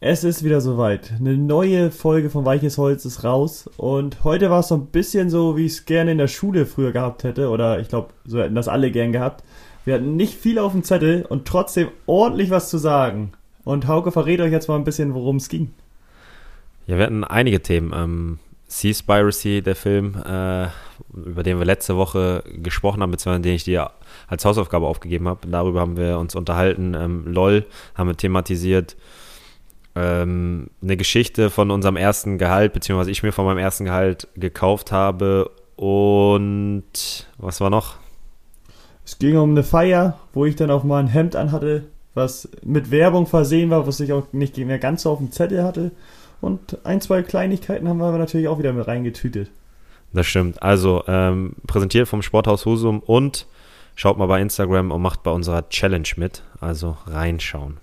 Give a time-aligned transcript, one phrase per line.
[0.00, 1.12] Es ist wieder soweit.
[1.18, 3.68] Eine neue Folge von Weiches Holz ist raus.
[3.78, 6.66] Und heute war es so ein bisschen so, wie ich es gerne in der Schule
[6.66, 7.48] früher gehabt hätte.
[7.48, 9.42] Oder ich glaube, so hätten das alle gern gehabt.
[9.84, 13.32] Wir hatten nicht viel auf dem Zettel und trotzdem ordentlich was zu sagen.
[13.64, 15.72] Und Hauke verrät euch jetzt mal ein bisschen, worum es ging.
[16.86, 17.92] Ja, wir hatten einige Themen.
[17.92, 18.38] Ähm,
[18.68, 20.68] Seaspiracy, der Film, äh,
[21.12, 23.90] über den wir letzte Woche gesprochen haben, beziehungsweise den ich dir
[24.28, 25.48] als Hausaufgabe aufgegeben habe.
[25.48, 26.94] Darüber haben wir uns unterhalten.
[26.94, 28.94] Ähm, LOL haben wir thematisiert
[29.98, 34.92] ähm, eine Geschichte von unserem ersten Gehalt, beziehungsweise ich mir von meinem ersten Gehalt gekauft
[34.92, 35.50] habe.
[35.74, 37.96] Und was war noch?
[39.04, 41.84] Es ging um eine Feier, wo ich dann auch mal ein Hemd anhatte,
[42.14, 45.64] was mit Werbung versehen war, was ich auch nicht mehr ganz so auf dem Zettel
[45.64, 45.90] hatte.
[46.40, 49.50] Und ein, zwei Kleinigkeiten haben wir aber natürlich auch wieder mit reingetütet.
[50.12, 50.62] Das stimmt.
[50.62, 53.46] Also ähm, präsentiert vom Sporthaus Husum und
[53.96, 56.42] schaut mal bei Instagram und macht bei unserer Challenge mit.
[56.60, 57.78] Also reinschauen.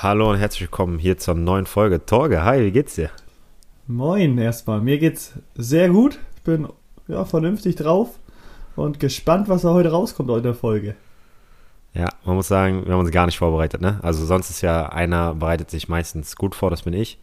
[0.00, 2.06] Hallo und herzlich willkommen hier zur neuen Folge.
[2.06, 3.10] Torge, hi, wie geht's dir?
[3.88, 4.80] Moin erstmal.
[4.80, 6.20] Mir geht's sehr gut.
[6.36, 6.68] Ich bin
[7.08, 8.10] ja, vernünftig drauf
[8.76, 10.94] und gespannt, was da heute rauskommt in der Folge.
[11.94, 13.98] Ja, man muss sagen, wir haben uns gar nicht vorbereitet, ne?
[14.02, 17.18] Also sonst ist ja einer bereitet sich meistens gut vor, das bin ich.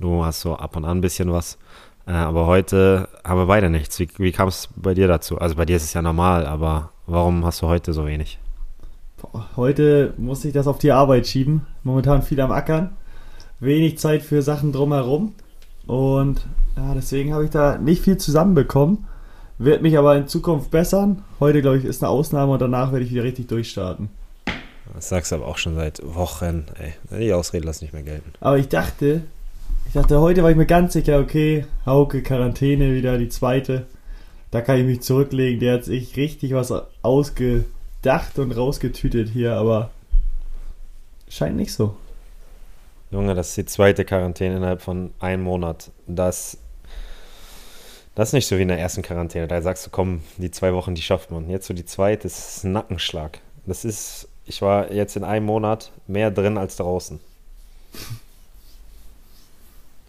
[0.00, 1.58] Du hast so ab und an ein bisschen was.
[2.06, 4.00] Äh, aber heute haben wir beide nichts.
[4.00, 5.36] Wie, wie kam es bei dir dazu?
[5.36, 8.38] Also bei dir ist es ja normal, aber warum hast du heute so wenig?
[9.56, 11.66] Heute muss ich das auf die Arbeit schieben.
[11.82, 12.90] Momentan viel am Ackern.
[13.60, 15.34] Wenig Zeit für Sachen drumherum.
[15.86, 19.06] Und ja, deswegen habe ich da nicht viel zusammenbekommen.
[19.58, 21.22] Wird mich aber in Zukunft bessern.
[21.38, 24.08] Heute, glaube ich, ist eine Ausnahme und danach werde ich wieder richtig durchstarten.
[24.94, 26.66] Das sagst du aber auch schon seit Wochen.
[26.78, 28.32] Ey, die Ausrede lass nicht mehr gelten.
[28.40, 29.22] Aber ich dachte,
[29.86, 33.86] ich dachte, heute war ich mir ganz sicher, okay, Hauke, Quarantäne wieder, die zweite.
[34.50, 35.60] Da kann ich mich zurücklegen.
[35.60, 36.72] Der hat sich richtig was
[37.02, 37.64] ausge
[38.04, 39.90] durchdacht und rausgetütet hier, aber
[41.28, 41.96] scheint nicht so.
[43.10, 45.90] Junge, das ist die zweite Quarantäne innerhalb von einem Monat.
[46.06, 46.58] Das,
[48.14, 49.48] das ist nicht so wie in der ersten Quarantäne.
[49.48, 51.48] Da sagst du, komm, die zwei Wochen, die schafft man.
[51.48, 53.38] Jetzt so die zweite, das ist ein Nackenschlag.
[53.66, 57.20] Das ist, ich war jetzt in einem Monat mehr drin als draußen.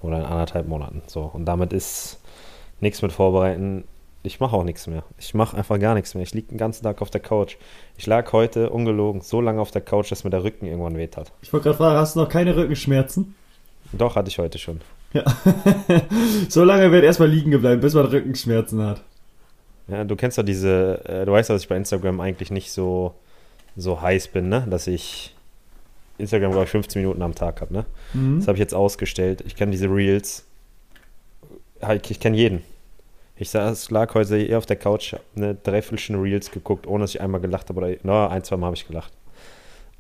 [0.02, 1.02] Oder in anderthalb Monaten.
[1.08, 1.22] So.
[1.22, 2.20] Und damit ist
[2.82, 3.86] nichts mit Vorbereiten
[4.26, 5.04] ich mache auch nichts mehr.
[5.18, 6.24] Ich mache einfach gar nichts mehr.
[6.24, 7.58] Ich liege den ganzen Tag auf der Couch.
[7.98, 11.18] Ich lag heute ungelogen so lange auf der Couch, dass mir der Rücken irgendwann weht
[11.18, 11.32] hat.
[11.42, 13.36] Ich wollte gerade fragen, hast du noch keine Rückenschmerzen?
[13.94, 14.82] Doch, hatte ich heute schon.
[15.14, 15.24] Ja.
[16.50, 19.02] so lange wird erstmal liegen geblieben, bis man Rückenschmerzen hat.
[19.88, 23.14] Ja, du kennst doch diese, äh, du weißt, dass ich bei Instagram eigentlich nicht so,
[23.76, 24.66] so heiß bin, ne?
[24.70, 25.36] Dass ich
[26.18, 27.86] Instagram, glaube ich, 15 Minuten am Tag habe, ne?
[28.14, 28.40] Mhm.
[28.40, 29.44] Das habe ich jetzt ausgestellt.
[29.46, 30.46] Ich kenne diese Reels.
[32.10, 32.64] Ich kenne jeden.
[33.38, 37.22] Ich saß, lag heute eher auf der Couch, eine Dreiviertelstunde Reels geguckt, ohne dass ich
[37.22, 37.80] einmal gelacht habe.
[37.80, 39.12] Oder na, ein, zwei Mal habe ich gelacht.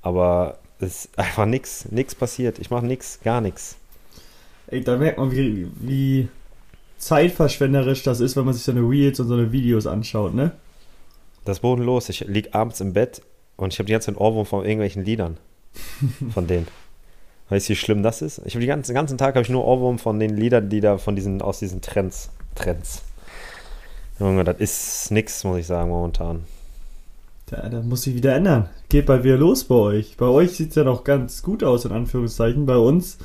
[0.01, 2.59] Aber es ist einfach nichts, nichts passiert.
[2.59, 3.75] Ich mache nichts, gar nichts.
[4.67, 6.29] Ey, da merkt man, wie, wie
[6.97, 10.51] zeitverschwenderisch das ist, wenn man sich so eine Reels und so eine Videos anschaut, ne?
[11.43, 12.07] Das ist bodenlos.
[12.09, 13.21] Ich lieg abends im Bett
[13.57, 15.37] und ich habe die ganze Zeit Ohrwurm von irgendwelchen Liedern.
[16.33, 16.67] von denen.
[17.49, 18.41] Weißt du, wie schlimm das ist?
[18.45, 21.15] Ich habe den ganzen Tag habe ich nur Ohrwurm von den Liedern, die da von
[21.15, 22.29] diesen, aus diesen Trends.
[22.55, 23.03] Trends.
[24.19, 26.43] Junge, das ist nix, muss ich sagen, momentan.
[27.51, 28.69] Ja, das muss sich wieder ändern.
[28.89, 30.17] Geht bald wieder los bei euch.
[30.17, 32.65] Bei euch sieht es ja noch ganz gut aus, in Anführungszeichen.
[32.65, 33.17] Bei uns,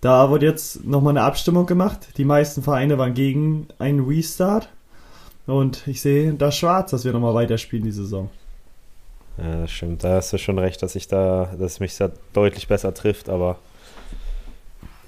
[0.00, 2.08] da wird jetzt nochmal eine Abstimmung gemacht.
[2.16, 4.68] Die meisten Vereine waren gegen einen Restart.
[5.46, 8.30] Und ich sehe da schwarz, dass wir nochmal weiterspielen die Saison.
[9.38, 10.04] Ja, das stimmt.
[10.04, 13.56] Da hast du schon recht, dass ich da, dass mich da deutlich besser trifft, aber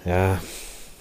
[0.05, 0.39] ja,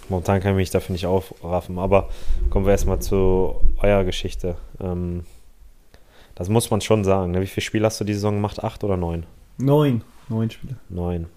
[0.09, 2.09] Momentan kann ich mich dafür nicht aufraffen, aber
[2.49, 4.55] kommen wir erstmal zu eurer Geschichte.
[4.79, 5.23] Ähm,
[6.35, 7.31] das muss man schon sagen.
[7.31, 7.41] Ne?
[7.41, 8.63] Wie viele Spiele hast du die Saison gemacht?
[8.63, 9.25] Acht oder neun?
[9.57, 10.03] Neun.
[10.29, 10.75] Neun Spiele.
[10.89, 11.27] Neun.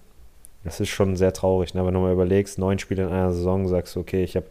[0.63, 1.85] Das ist schon sehr traurig, ne?
[1.85, 4.47] wenn du mal überlegst, neun Spiele in einer Saison, sagst du, okay, ich habe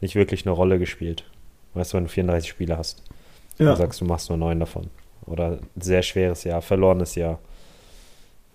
[0.00, 1.24] nicht wirklich eine Rolle gespielt.
[1.74, 3.02] Weißt du, wenn du 34 Spiele hast,
[3.58, 3.66] ja.
[3.66, 4.88] dann sagst du, machst nur neun davon.
[5.26, 7.38] Oder sehr schweres Jahr, verlorenes Jahr.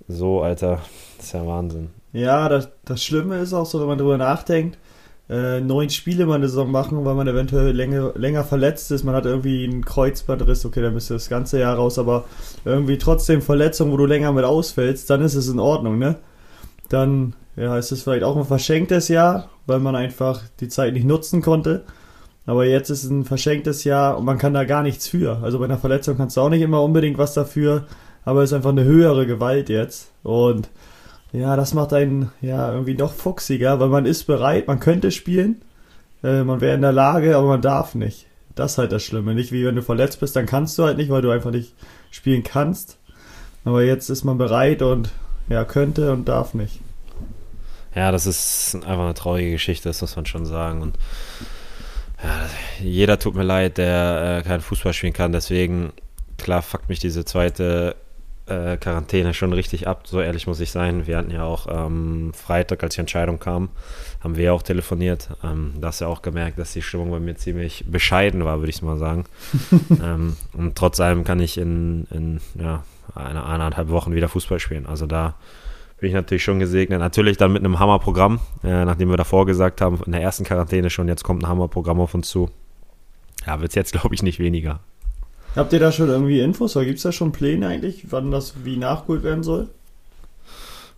[0.07, 0.81] So, Alter,
[1.17, 1.89] das ist ja Wahnsinn.
[2.13, 4.77] Ja, das, das Schlimme ist auch so, wenn man drüber nachdenkt,
[5.29, 9.03] äh, neun Spiele mal eine Saison machen, weil man eventuell länger, länger verletzt ist.
[9.03, 12.25] Man hat irgendwie einen Kreuzbandriss, okay, dann müsste das ganze Jahr raus, aber
[12.63, 16.17] irgendwie trotzdem Verletzung, wo du länger mit ausfällst, dann ist es in Ordnung, ne?
[16.89, 21.05] Dann ja, ist es vielleicht auch ein verschenktes Jahr, weil man einfach die Zeit nicht
[21.05, 21.83] nutzen konnte.
[22.45, 25.39] Aber jetzt ist es ein verschenktes Jahr und man kann da gar nichts für.
[25.41, 27.85] Also bei einer Verletzung kannst du auch nicht immer unbedingt was dafür,
[28.23, 30.11] aber es ist einfach eine höhere Gewalt jetzt.
[30.21, 30.69] Und
[31.35, 35.61] Ja, das macht einen ja irgendwie noch fuchsiger, weil man ist bereit, man könnte spielen,
[36.23, 38.27] äh, man wäre in der Lage, aber man darf nicht.
[38.55, 39.35] Das ist halt das Schlimme.
[39.35, 41.73] Nicht wie wenn du verletzt bist, dann kannst du halt nicht, weil du einfach nicht
[42.09, 42.97] spielen kannst.
[43.65, 45.09] Aber jetzt ist man bereit und
[45.49, 46.79] ja, könnte und darf nicht.
[47.93, 50.81] Ja, das ist einfach eine traurige Geschichte, das muss man schon sagen.
[50.81, 50.97] Und
[52.23, 52.49] ja,
[52.81, 55.33] jeder tut mir leid, der äh, keinen Fußball spielen kann.
[55.33, 55.91] Deswegen,
[56.37, 57.97] klar, fuckt mich diese zweite
[58.47, 60.07] äh, Quarantäne schon richtig ab.
[60.07, 61.07] So ehrlich muss ich sein.
[61.07, 63.69] Wir hatten ja auch ähm, Freitag, als die Entscheidung kam,
[64.21, 65.29] haben wir auch telefoniert.
[65.43, 68.59] Ähm, da hast du ja auch gemerkt, dass die Stimmung bei mir ziemlich bescheiden war,
[68.59, 69.25] würde ich mal sagen.
[70.03, 72.83] ähm, und trotz allem kann ich in, in ja,
[73.15, 74.85] einer, eineinhalb Wochen wieder Fußball spielen.
[74.85, 75.35] Also da
[75.99, 76.99] bin ich natürlich schon gesegnet.
[76.99, 80.89] Natürlich dann mit einem Hammerprogramm, äh, nachdem wir davor gesagt haben, in der ersten Quarantäne
[80.89, 82.49] schon, jetzt kommt ein Hammerprogramm auf uns zu.
[83.45, 84.81] Ja, wird es jetzt, glaube ich, nicht weniger.
[85.55, 88.65] Habt ihr da schon irgendwie Infos oder gibt es da schon Pläne eigentlich, wann das
[88.65, 89.69] wie nachgeholt werden soll?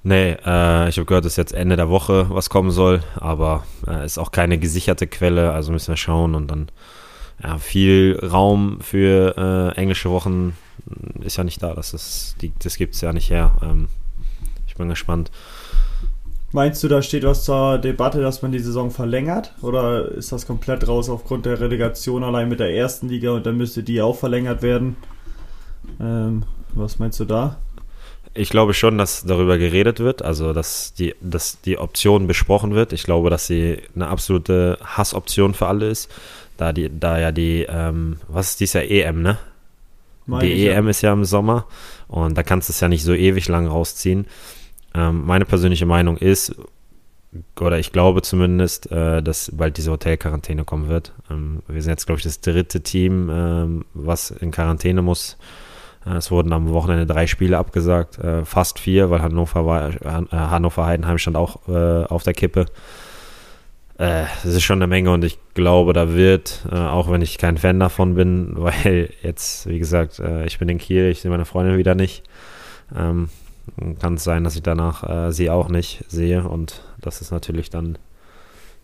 [0.04, 4.06] Nee, äh, ich habe gehört, dass jetzt Ende der Woche was kommen soll, aber äh,
[4.06, 6.70] ist auch keine gesicherte Quelle, also müssen wir schauen und dann
[7.44, 10.56] ja, viel Raum für äh, englische Wochen
[11.22, 13.58] ist ja nicht da, das, das gibt es ja nicht her.
[13.62, 13.90] Ähm,
[14.68, 15.32] ich bin gespannt.
[16.54, 19.54] Meinst du, da steht was zur Debatte, dass man die Saison verlängert?
[19.62, 23.58] Oder ist das komplett raus aufgrund der Relegation allein mit der ersten Liga und dann
[23.58, 24.96] müsste die auch verlängert werden?
[26.00, 27.58] Ähm, was meinst du da?
[28.34, 32.94] Ich glaube schon, dass darüber geredet wird, also dass die, dass die Option besprochen wird.
[32.94, 36.10] Ich glaube, dass sie eine absolute Hassoption für alle ist,
[36.56, 39.38] da, die, da ja die, ähm, was ist dies Jahr EM, ne?
[40.28, 40.90] Meine die EM ja.
[40.90, 41.66] ist ja im Sommer
[42.08, 44.28] und da kannst du es ja nicht so ewig lang rausziehen.
[44.94, 46.56] Ähm, meine persönliche Meinung ist,
[47.60, 51.14] oder ich glaube zumindest, äh, dass bald diese Hotelquarantäne kommen wird.
[51.30, 55.38] Ähm, wir sind jetzt, glaube ich, das dritte Team, ähm, was in Quarantäne muss.
[56.06, 60.26] Äh, es wurden am Wochenende drei Spiele abgesagt, äh, fast vier, weil Hannover, war, äh,
[60.32, 62.66] Hannover Heidenheim stand auch äh, auf der Kippe.
[63.98, 67.58] Äh, das ist schon eine Menge und ich glaube, da wird, auch wenn ich kein
[67.58, 71.78] Fan davon bin, weil jetzt, wie gesagt, ich bin in Kiel, ich sehe meine Freundin
[71.78, 72.24] wieder nicht.
[72.96, 73.30] Ähm,
[74.00, 77.70] kann es sein, dass ich danach äh, sie auch nicht sehe und das ist natürlich
[77.70, 77.98] dann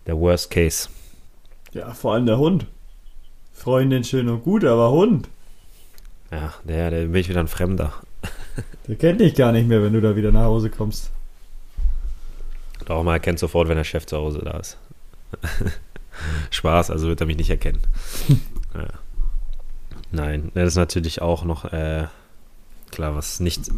[0.06, 0.89] der Worst Case.
[1.71, 2.68] Ja, vor allem der Hund.
[3.53, 5.30] Freundin schön und gut, aber Hund.
[6.31, 7.94] Ja, der, der bin ich wieder ein Fremder.
[8.88, 11.09] Der kennt dich gar nicht mehr, wenn du da wieder nach Hause kommst.
[12.85, 14.77] Doch, man erkennt sofort, wenn der Chef zu Hause da ist.
[16.50, 17.80] Spaß, also wird er mich nicht erkennen.
[18.75, 18.88] ja.
[20.12, 22.07] Nein, das ist natürlich auch noch äh,
[22.94, 23.69] klar, was nicht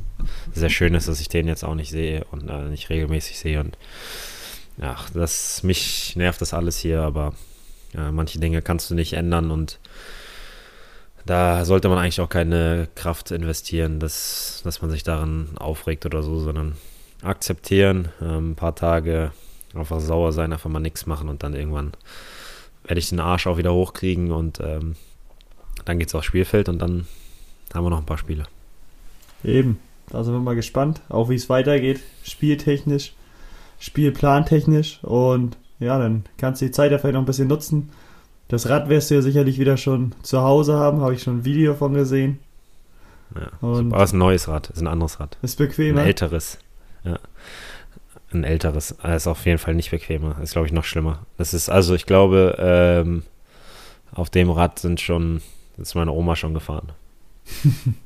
[0.53, 3.59] sehr schön ist, dass ich den jetzt auch nicht sehe und äh, nicht regelmäßig sehe.
[3.59, 3.77] Und
[4.81, 7.33] ach, das mich nervt das alles hier, aber
[7.93, 9.79] ja, manche Dinge kannst du nicht ändern und
[11.25, 16.21] da sollte man eigentlich auch keine Kraft investieren, dass, dass man sich daran aufregt oder
[16.21, 16.75] so, sondern
[17.23, 19.31] akzeptieren, ähm, ein paar Tage
[19.73, 21.93] einfach sauer sein, einfach mal nichts machen und dann irgendwann
[22.83, 24.95] werde ich den Arsch auch wieder hochkriegen und ähm,
[25.85, 27.07] dann geht es aufs Spielfeld und dann
[27.73, 28.45] haben wir noch ein paar Spiele.
[29.45, 33.13] Eben, da sind wir mal gespannt, auch wie es weitergeht, spieltechnisch,
[33.79, 37.89] spielplantechnisch und ja, dann kannst du die Zeit ja vielleicht noch ein bisschen nutzen.
[38.47, 41.45] Das Rad wirst du ja sicherlich wieder schon zu Hause haben, habe ich schon ein
[41.45, 42.39] Video von gesehen.
[43.35, 45.37] Ja, und aber es ist ein neues Rad, ist ein anderes Rad.
[45.41, 46.01] Ist bequemer.
[46.01, 46.59] Ein älteres.
[47.03, 47.19] Ja.
[48.31, 48.91] Ein älteres.
[48.91, 50.39] Ist auf jeden Fall nicht bequemer.
[50.41, 51.25] Ist, glaube ich, noch schlimmer.
[51.37, 53.23] Das ist, also ich glaube, ähm,
[54.13, 55.41] auf dem Rad sind schon,
[55.77, 56.91] ist meine Oma schon gefahren.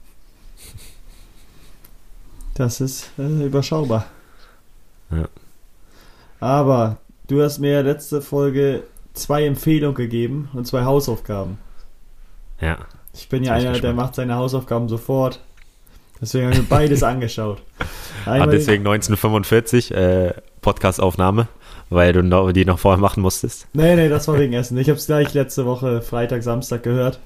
[2.59, 4.07] Das ist äh, überschaubar.
[5.11, 5.29] Ja.
[6.41, 6.97] Aber
[7.27, 11.57] du hast mir letzte Folge zwei Empfehlungen gegeben und zwei Hausaufgaben.
[12.59, 12.79] Ja.
[13.13, 15.39] Ich bin ja einer, der macht seine Hausaufgaben sofort.
[16.19, 17.61] Deswegen habe ich mir beides angeschaut.
[18.25, 21.47] Einmal ah, deswegen 1945 äh, Podcastaufnahme,
[21.89, 23.67] weil du noch, die noch vorher machen musstest.
[23.71, 24.77] Nee, nee, das war wegen Essen.
[24.77, 27.21] Ich habe es gleich letzte Woche Freitag, Samstag gehört.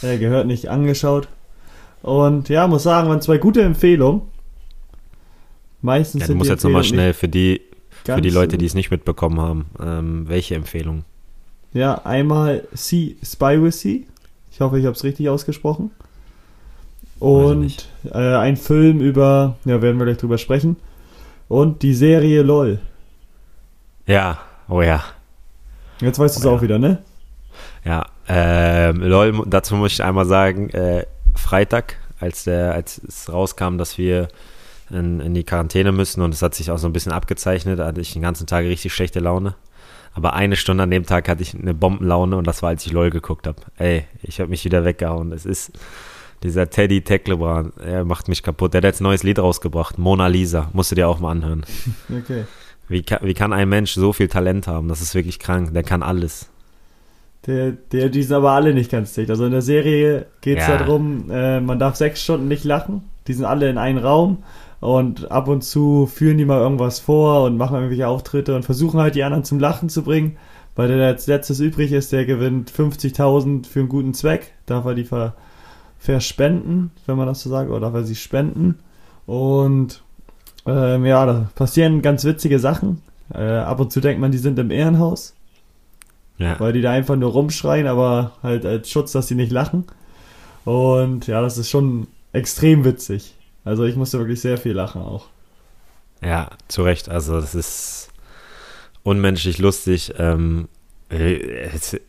[0.00, 1.28] Äh, gehört nicht angeschaut.
[2.00, 4.22] Und ja, muss sagen, waren zwei gute Empfehlungen.
[5.84, 7.60] Meistens ja, du musst jetzt nochmal schnell für die,
[8.06, 11.04] für die Leute, die es nicht mitbekommen haben, ähm, welche Empfehlungen?
[11.74, 14.06] Ja, einmal See Spy with See.
[14.50, 15.90] Ich hoffe, ich habe es richtig ausgesprochen.
[17.20, 20.76] Und äh, ein Film über, ja, werden wir gleich drüber sprechen.
[21.48, 22.78] Und die Serie LOL.
[24.06, 24.38] Ja,
[24.70, 25.04] oh ja.
[26.00, 27.02] Jetzt weißt du es oh, auch wieder, ne?
[27.84, 33.76] Ja, ähm, LOL, dazu muss ich einmal sagen, äh, Freitag, als, der, als es rauskam,
[33.76, 34.28] dass wir
[34.90, 37.78] in, in die Quarantäne müssen und es hat sich auch so ein bisschen abgezeichnet.
[37.78, 39.54] Da hatte ich den ganzen Tag richtig schlechte Laune.
[40.12, 42.92] Aber eine Stunde an dem Tag hatte ich eine Bombenlaune und das war, als ich
[42.92, 43.60] LOL geguckt habe.
[43.78, 45.32] Ey, ich habe mich wieder weggehauen.
[45.32, 45.72] Es ist
[46.44, 48.74] Dieser Teddy Tecklebrand, er macht mich kaputt.
[48.74, 50.68] Der hat jetzt ein neues Lied rausgebracht, Mona Lisa.
[50.72, 51.64] Musst du dir auch mal anhören.
[52.16, 52.44] Okay.
[52.86, 54.88] Wie kann, wie kann ein Mensch so viel Talent haben?
[54.88, 55.72] Das ist wirklich krank.
[55.72, 56.50] Der kann alles.
[57.46, 59.30] Der, der, die sind aber alle nicht ganz dicht.
[59.30, 60.76] Also in der Serie geht es Ja.
[60.76, 63.02] darum, äh, man darf sechs Stunden nicht lachen.
[63.26, 64.42] Die sind alle in einem Raum
[64.84, 69.00] und ab und zu führen die mal irgendwas vor und machen irgendwelche Auftritte und versuchen
[69.00, 70.36] halt die anderen zum Lachen zu bringen.
[70.76, 74.52] Weil der als letztes übrig ist, der gewinnt 50.000 für einen guten Zweck.
[74.66, 75.36] Darf er die ver,
[75.98, 78.74] verspenden, wenn man das so sagt, oder darf er sie spenden.
[79.24, 80.02] Und
[80.66, 83.00] ähm, ja, da passieren ganz witzige Sachen.
[83.32, 85.34] Äh, ab und zu denkt man, die sind im Ehrenhaus
[86.36, 86.60] Ja.
[86.60, 89.84] weil die da einfach nur rumschreien, aber halt als Schutz, dass sie nicht lachen.
[90.66, 93.34] Und ja, das ist schon extrem witzig.
[93.64, 95.26] Also ich musste wirklich sehr viel lachen auch.
[96.22, 97.08] Ja, zu Recht.
[97.08, 98.10] Also, das ist
[99.02, 100.14] unmenschlich lustig.
[100.18, 100.68] Ähm,
[101.10, 101.68] äh,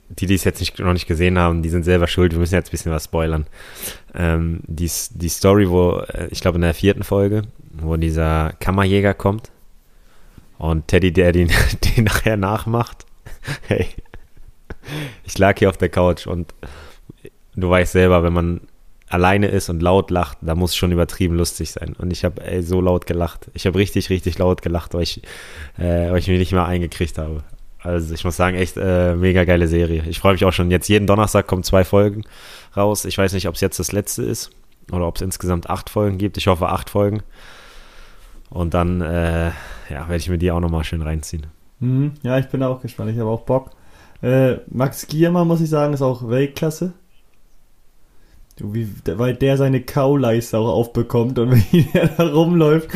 [0.10, 2.32] die, die es jetzt nicht, noch nicht gesehen haben, die sind selber schuld.
[2.32, 3.46] Wir müssen jetzt ein bisschen was spoilern.
[4.14, 9.14] Ähm, die, die Story, wo, äh, ich glaube, in der vierten Folge, wo dieser Kammerjäger
[9.14, 9.52] kommt
[10.58, 11.52] und Teddy, der den,
[11.98, 13.06] den nachher nachmacht.
[13.68, 13.88] Hey,
[15.24, 16.54] ich lag hier auf der Couch und
[17.56, 18.62] du weißt selber, wenn man
[19.08, 21.96] alleine ist und laut lacht, da muss schon übertrieben lustig sein.
[21.98, 23.50] Und ich habe so laut gelacht.
[23.54, 25.22] Ich habe richtig, richtig laut gelacht, weil ich,
[25.78, 27.44] äh, weil ich mich nicht mehr eingekriegt habe.
[27.80, 30.04] Also ich muss sagen, echt äh, mega geile Serie.
[30.08, 30.72] Ich freue mich auch schon.
[30.72, 32.24] Jetzt jeden Donnerstag kommen zwei Folgen
[32.76, 33.06] raus.
[33.06, 34.50] Ich weiß nicht, ob es jetzt das letzte ist
[34.92, 36.38] oder ob es insgesamt acht Folgen gibt.
[36.38, 37.22] Ich hoffe acht Folgen.
[38.50, 39.52] Und dann äh,
[39.90, 41.46] ja, werde ich mir die auch nochmal schön reinziehen.
[41.80, 42.14] Mhm.
[42.24, 43.12] Ja, ich bin auch gespannt.
[43.12, 43.70] Ich habe auch Bock.
[44.24, 46.94] Äh, Max Giermann, muss ich sagen, ist auch Weltklasse.
[48.58, 52.90] Du, Wie, weil der seine Kauleiste auch aufbekommt und wie der da rumläuft,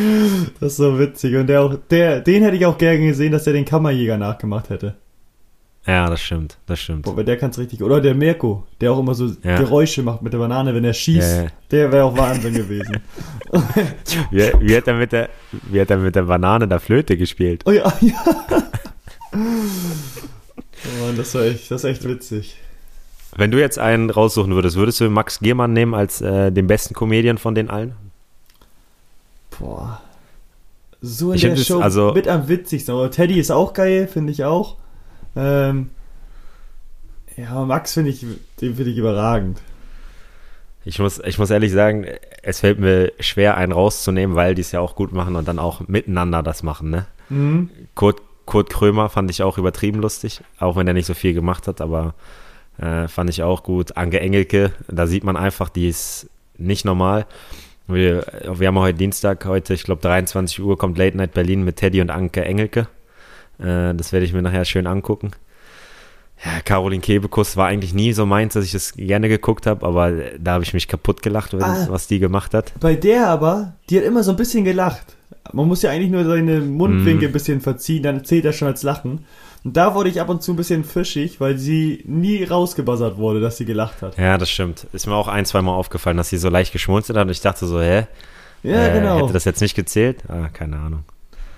[0.60, 1.36] das ist so witzig.
[1.36, 4.70] Und der auch, der, den hätte ich auch gerne gesehen, dass der den Kammerjäger nachgemacht
[4.70, 4.96] hätte.
[5.86, 7.04] Ja, das stimmt, das stimmt.
[7.04, 7.82] Boah, der kann es richtig.
[7.82, 9.58] Oder der Mirko, der auch immer so Ja.
[9.58, 11.38] Geräusche macht mit der Banane, wenn er schießt.
[11.38, 11.50] Ja, ja.
[11.72, 12.98] Der wäre auch Wahnsinn gewesen.
[14.32, 17.64] Wie, wie, hat er mit der, wie hat er mit der Banane der Flöte gespielt?
[17.66, 18.14] Oh ja, ja.
[19.34, 19.38] Oh
[21.06, 22.58] Mann, das war echt, das ist echt witzig.
[23.36, 26.94] Wenn du jetzt einen raussuchen würdest, würdest du Max Giermann nehmen als äh, den besten
[26.94, 27.94] Comedian von den allen?
[29.60, 30.02] Boah.
[31.02, 32.94] So in Ich der Show also- mit am witzigsten.
[32.94, 34.78] Aber Teddy ist auch geil, finde ich auch.
[35.36, 35.92] Ähm,
[37.38, 38.26] ja, Max finde ich,
[38.62, 39.62] den finde ich überragend.
[40.86, 42.06] Ich muss, ich muss ehrlich sagen,
[42.42, 45.60] es fällt mir schwer, einen rauszunehmen, weil die es ja auch gut machen und dann
[45.60, 46.90] auch miteinander das machen.
[46.90, 47.06] Ne?
[47.30, 47.70] Mhm.
[47.96, 51.68] Kurt, Kurt Krömer fand ich auch übertrieben lustig, auch wenn er nicht so viel gemacht
[51.68, 52.16] hat, aber
[52.82, 53.98] äh, fand ich auch gut.
[53.98, 57.26] Anke Engelke, da sieht man einfach, die ist nicht normal.
[57.88, 61.78] Wir, wir haben heute Dienstag, heute, ich glaube 23 Uhr, kommt Late Night Berlin mit
[61.78, 62.88] Teddy und Anke Engelke.
[63.60, 65.32] Äh, das werde ich mir nachher schön angucken.
[66.46, 70.12] Ja, Caroline Kebekus war eigentlich nie so meins, dass ich das gerne geguckt habe, aber
[70.40, 71.88] da habe ich mich kaputt gelacht, Ah.
[71.90, 72.72] was die gemacht hat.
[72.80, 75.18] Bei der aber, die hat immer so ein bisschen gelacht.
[75.52, 77.30] Man muss ja eigentlich nur seine Mundwinkel Mhm.
[77.30, 79.26] ein bisschen verziehen, dann zählt das schon als Lachen.
[79.64, 83.42] Und da wurde ich ab und zu ein bisschen fischig, weil sie nie rausgebuzzert wurde,
[83.42, 84.18] dass sie gelacht hat.
[84.18, 84.88] Ja, das stimmt.
[84.94, 87.42] Ist mir auch ein, zwei Mal aufgefallen, dass sie so leicht geschmunzelt hat und ich
[87.42, 88.08] dachte so, hä?
[88.64, 89.20] Ja, Äh, genau.
[89.20, 90.24] Hätte das jetzt nicht gezählt?
[90.30, 91.04] Ah, keine Ahnung.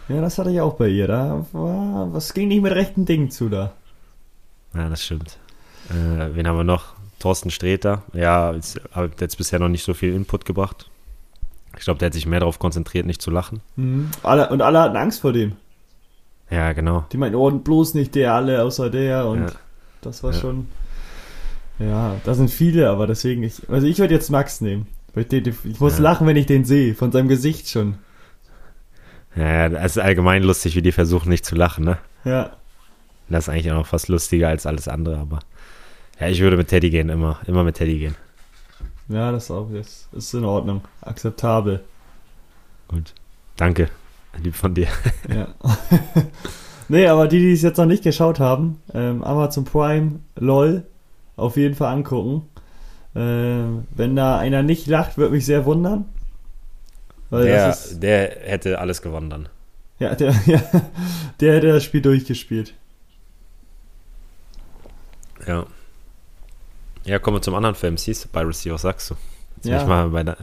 [0.10, 1.08] Ja, das hatte ich auch bei ihr.
[1.08, 3.74] Da war, was ging nicht mit rechten Dingen zu da.
[4.74, 5.38] Ja, das stimmt.
[5.89, 6.93] Äh, wen haben wir noch?
[7.20, 8.01] Thorsten Sträter.
[8.13, 10.89] Ja, jetzt, hat jetzt bisher noch nicht so viel Input gebracht.
[11.77, 13.62] Ich glaube, der hat sich mehr darauf konzentriert, nicht zu lachen.
[13.75, 14.10] Mhm.
[14.24, 15.53] Alle, und alle hatten Angst vor dem.
[16.51, 17.05] Ja, genau.
[17.12, 19.25] Die meinten, oh, bloß nicht der, alle außer der.
[19.27, 19.51] Und Ja.
[20.01, 20.39] das war Ja.
[20.39, 20.67] schon.
[21.79, 24.86] Ja, da sind viele, aber deswegen, ich, also ich würde jetzt Max nehmen.
[25.13, 26.03] Weil ich, den, ich muss Ja.
[26.03, 27.96] lachen, wenn ich den sehe, von seinem Gesicht schon.
[29.36, 31.98] Ja, es ist allgemein lustig, wie die versuchen, nicht zu lachen, ne?
[32.25, 32.51] Ja.
[33.29, 35.39] Das ist eigentlich auch noch fast lustiger als alles andere, aber.
[36.20, 37.39] Ja, ich würde mit Teddy gehen, immer.
[37.48, 38.15] Immer mit Teddy gehen.
[39.08, 40.08] Ja, das auch jetzt.
[40.13, 40.81] Ist in Ordnung.
[41.01, 41.81] Akzeptabel.
[42.89, 43.13] Gut.
[43.55, 43.89] Danke.
[44.38, 44.88] Lieb von dir.
[45.27, 45.47] Ja.
[46.88, 50.83] nee, aber die, die es jetzt noch nicht geschaut haben, ähm, Amazon Prime, LOL,
[51.35, 52.47] auf jeden Fall angucken.
[53.13, 56.05] Ähm, wenn da einer nicht lacht, würde mich sehr wundern.
[57.29, 59.50] Der, ist, der hätte alles gewonnen dann.
[60.00, 60.61] ja, der, ja,
[61.39, 62.73] der hätte das Spiel durchgespielt.
[65.47, 65.65] Ja.
[67.05, 67.97] Ja, kommen wir zum anderen Film.
[67.97, 69.15] Siehst du, Piracy, was sagst du?
[69.63, 69.81] Ja.
[69.81, 70.38] ich mal bei der,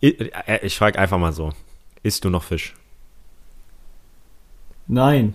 [0.00, 1.52] ich, äh, ich frage einfach mal so.
[2.02, 2.74] Isst du noch Fisch?
[4.86, 5.34] Nein.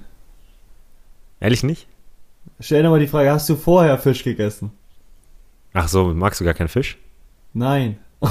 [1.40, 1.88] Ehrlich nicht?
[2.60, 4.72] Stell dir mal die Frage, hast du vorher Fisch gegessen?
[5.74, 6.98] Ach so, magst du gar keinen Fisch?
[7.54, 7.98] Nein.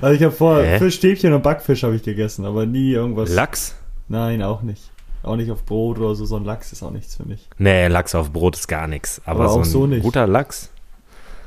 [0.00, 0.78] also ich habe vorher Hä?
[0.78, 3.32] Fischstäbchen und Backfisch habe ich gegessen, aber nie irgendwas.
[3.32, 3.74] Lachs?
[4.08, 4.92] Nein, auch nicht.
[5.24, 6.24] Auch nicht auf Brot oder so.
[6.24, 7.48] So ein Lachs ist auch nichts für mich.
[7.58, 9.20] Nee, Lachs auf Brot ist gar nichts.
[9.24, 10.02] Aber, Aber so auch ein so nicht.
[10.02, 10.70] guter Lachs.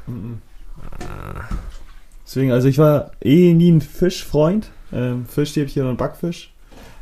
[0.06, 0.42] Mhm.
[2.26, 4.70] Deswegen, also ich war eh nie ein Fischfreund.
[4.92, 6.52] Ähm, Fischstäbchen und Backfisch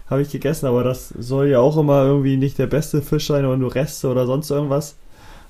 [0.09, 3.45] habe ich gegessen, aber das soll ja auch immer irgendwie nicht der beste Fisch sein
[3.45, 4.95] oder nur Reste oder sonst irgendwas,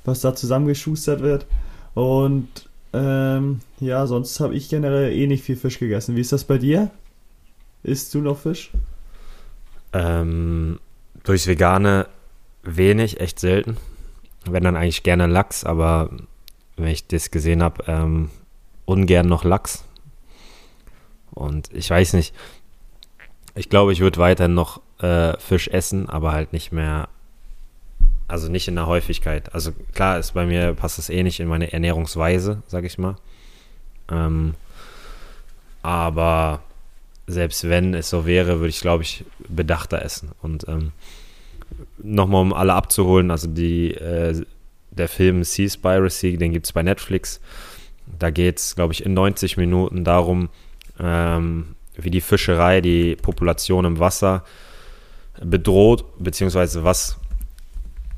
[0.04, 1.46] was da zusammengeschustert wird.
[1.94, 2.48] Und
[2.94, 6.16] ähm, ja, sonst habe ich generell eh nicht viel Fisch gegessen.
[6.16, 6.90] Wie ist das bei dir?
[7.84, 8.72] Isst du noch Fisch?
[9.94, 10.80] Ähm,
[11.24, 12.08] durchs Vegane
[12.64, 13.78] wenig, echt selten.
[14.46, 16.10] Wenn dann eigentlich gerne Lachs, aber
[16.76, 18.30] wenn ich das gesehen habe, ähm,
[18.86, 19.84] ungern noch Lachs.
[21.32, 22.34] Und ich weiß nicht,
[23.58, 27.10] ich glaube, ich würde weiterhin noch äh, Fisch essen, aber halt nicht mehr,
[28.28, 29.54] also nicht in der Häufigkeit.
[29.54, 33.16] Also klar, ist bei mir passt das eh nicht in meine Ernährungsweise, sag ich mal.
[34.12, 34.54] Ähm,
[35.82, 36.62] aber
[37.26, 40.32] selbst wenn es so wäre, würde ich, glaube ich, bedachter essen.
[40.42, 40.92] Und ähm,
[41.98, 44.46] nochmal, um alle abzuholen, also die, äh,
[44.92, 47.42] der Film Seaspiracy, den gibt es bei Netflix.
[48.20, 50.50] Da geht es, glaube ich, in 90 Minuten darum,
[51.00, 54.44] ähm, wie die Fischerei die Population im Wasser
[55.42, 57.18] bedroht, beziehungsweise was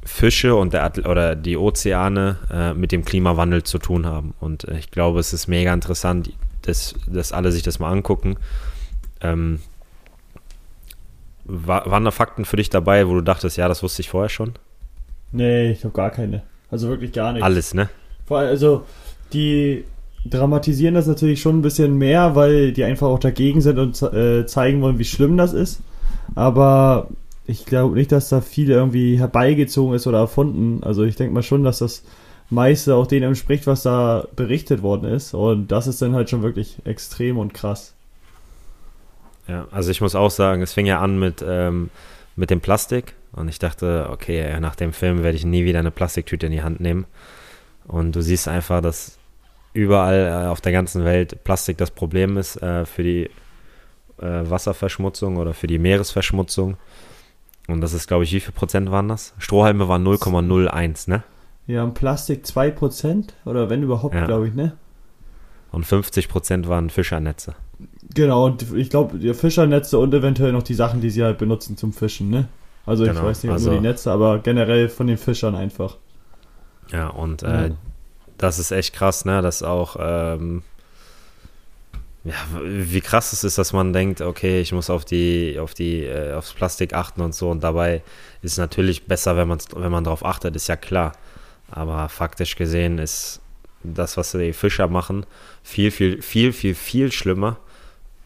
[0.04, 4.34] Fische und der, oder die Ozeane äh, mit dem Klimawandel zu tun haben.
[4.40, 6.32] Und äh, ich glaube, es ist mega interessant,
[6.64, 8.38] dass, dass alle sich das mal angucken.
[9.22, 9.60] Ähm,
[11.46, 14.30] war, waren da Fakten für dich dabei, wo du dachtest, ja, das wusste ich vorher
[14.30, 14.54] schon?
[15.32, 16.44] Nee, ich habe gar keine.
[16.72, 17.44] Also wirklich gar nicht.
[17.44, 17.90] Alles, ne?
[18.26, 18.86] Vor allem, also
[19.34, 19.84] die
[20.26, 24.46] dramatisieren das natürlich schon ein bisschen mehr, weil die einfach auch dagegen sind und äh,
[24.46, 25.82] zeigen wollen, wie schlimm das ist.
[26.36, 27.10] Aber
[27.46, 30.84] ich glaube nicht, dass da viel irgendwie herbeigezogen ist oder erfunden.
[30.84, 32.04] Also ich denke mal schon, dass das
[32.50, 35.34] meiste auch dem entspricht, was da berichtet worden ist.
[35.34, 37.94] Und das ist dann halt schon wirklich extrem und krass.
[39.48, 41.90] Ja, also ich muss auch sagen, es fing ja an mit, ähm,
[42.36, 43.16] mit dem Plastik.
[43.32, 46.64] Und ich dachte, okay, nach dem Film werde ich nie wieder eine Plastiktüte in die
[46.64, 47.06] Hand nehmen.
[47.88, 49.19] Und du siehst einfach, dass
[49.74, 53.30] überall äh, auf der ganzen Welt Plastik das Problem ist äh, für die
[54.22, 56.78] äh, Wasserverschmutzung oder für die Meeresverschmutzung.
[57.68, 59.34] Und das ist, glaube ich, wie viel Prozent waren das?
[59.38, 61.24] Strohhalme waren 0,01, ne?
[61.68, 64.26] Ja, und Plastik 2 Prozent oder wenn überhaupt, ja.
[64.26, 64.76] glaube ich, ne?
[65.72, 67.54] Und 50 Prozent waren Fischernetze.
[68.16, 71.78] Genau, und ich glaube, die Fischernetze und eventuell noch die Sachen, die sie halt benutzen
[71.78, 72.48] zum Fischen, ne?
[72.88, 75.98] Also genau, ich weiß nicht, also, nur die Netze, aber generell von den Fischern einfach.
[76.92, 77.76] Ja, und äh, ja
[78.40, 79.42] das ist echt krass, ne?
[79.42, 80.64] Dass auch, ähm,
[82.24, 86.06] ja, wie krass es ist, dass man denkt, okay, ich muss auf die, auf die,
[86.06, 87.50] äh, aufs Plastik achten und so.
[87.50, 88.02] Und dabei
[88.42, 91.14] ist es natürlich besser, wenn man, wenn man darauf achtet, ist ja klar.
[91.70, 93.42] Aber faktisch gesehen ist
[93.84, 95.26] das, was die Fischer machen,
[95.64, 97.58] viel, viel, viel, viel, viel schlimmer.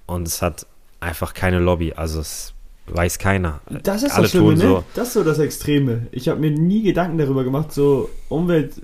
[0.06, 0.66] Und es hat
[1.00, 1.94] einfach keine Lobby.
[1.94, 2.54] Also es
[2.88, 3.62] weiß keiner.
[3.70, 4.60] Das ist Alle das Schlimme, ne?
[4.60, 4.84] So.
[4.94, 6.08] Das ist so das Extreme.
[6.12, 8.82] Ich habe mir nie Gedanken darüber gemacht, so Umwelt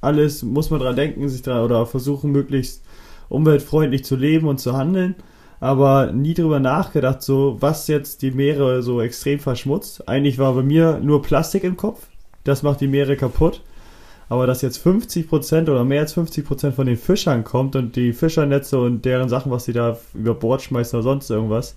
[0.00, 2.82] alles muss man dran denken, sich da oder versuchen, möglichst
[3.28, 5.14] umweltfreundlich zu leben und zu handeln,
[5.60, 10.08] aber nie drüber nachgedacht, so was jetzt die Meere so extrem verschmutzt.
[10.08, 12.06] Eigentlich war bei mir nur Plastik im Kopf,
[12.44, 13.62] das macht die Meere kaputt.
[14.30, 18.78] Aber dass jetzt 50% oder mehr als 50% von den Fischern kommt und die Fischernetze
[18.78, 21.76] und deren Sachen, was sie da über Bord schmeißen oder sonst irgendwas,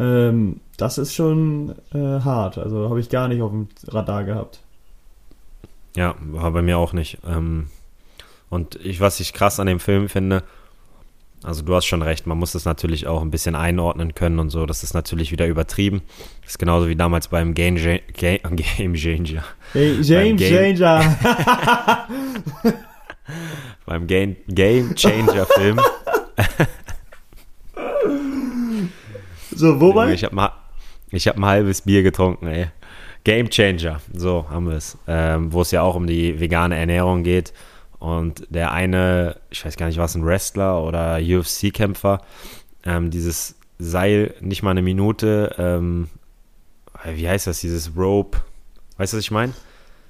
[0.00, 2.58] ähm, das ist schon äh, hart.
[2.58, 4.60] Also habe ich gar nicht auf dem Radar gehabt.
[5.96, 7.18] Ja, war bei mir auch nicht.
[7.26, 7.68] Ähm,
[8.50, 10.44] und ich, was ich krass an dem Film finde,
[11.42, 14.50] also du hast schon recht, man muss das natürlich auch ein bisschen einordnen können und
[14.50, 14.66] so.
[14.66, 16.02] Das ist natürlich wieder übertrieben.
[16.42, 17.76] Das ist genauso wie damals beim Game,
[18.14, 19.44] Game, Game Changer.
[19.72, 21.16] Hey, Game, Game Changer.
[23.86, 25.80] beim Game, Game Changer Film.
[29.54, 30.12] so, wobei?
[30.12, 32.68] Ich habe hab ein halbes Bier getrunken, ey.
[33.26, 37.24] Game Changer, so haben wir es, ähm, wo es ja auch um die vegane Ernährung
[37.24, 37.52] geht.
[37.98, 42.20] Und der eine, ich weiß gar nicht, was ein Wrestler oder UFC-Kämpfer,
[42.84, 46.06] ähm, dieses Seil nicht mal eine Minute, ähm,
[47.16, 48.38] wie heißt das, dieses Rope,
[48.98, 49.54] weißt du, was ich meine?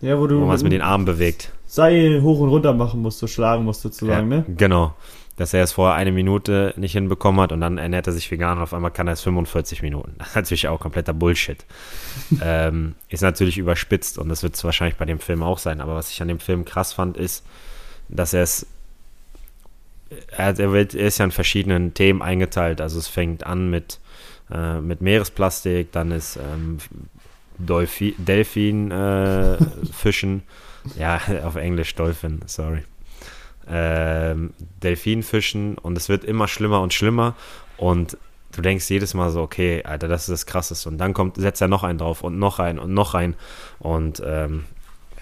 [0.02, 0.38] Ja, wo du.
[0.38, 1.52] Wo man es mit den Armen bewegt.
[1.64, 4.44] Seil hoch und runter machen musst, so schlagen musst sozusagen, ja, ne?
[4.58, 4.94] Genau
[5.36, 8.56] dass er es vorher eine Minute nicht hinbekommen hat und dann ernährt er sich vegan
[8.56, 10.14] und auf einmal kann er es 45 Minuten.
[10.18, 11.64] Das ist natürlich auch kompletter Bullshit.
[12.42, 15.80] ähm, ist natürlich überspitzt und das wird es wahrscheinlich bei dem Film auch sein.
[15.80, 17.44] Aber was ich an dem Film krass fand, ist,
[18.08, 18.66] dass er es.
[20.28, 22.80] Er, ist ja in verschiedenen Themen eingeteilt.
[22.80, 23.98] Also es fängt an mit,
[24.50, 26.78] äh, mit Meeresplastik, dann ist ähm,
[27.58, 29.58] Delfin, äh,
[29.92, 30.44] Fischen.
[30.96, 32.84] ja, auf Englisch Dolphin, sorry
[33.68, 34.52] ähm,
[34.82, 37.34] Delfinfischen und es wird immer schlimmer und schlimmer
[37.76, 38.16] und
[38.52, 41.60] du denkst jedes Mal so, okay, Alter, das ist das Krasseste und dann kommt, setzt
[41.60, 43.34] er noch einen drauf und noch einen und noch einen
[43.78, 44.64] und ähm,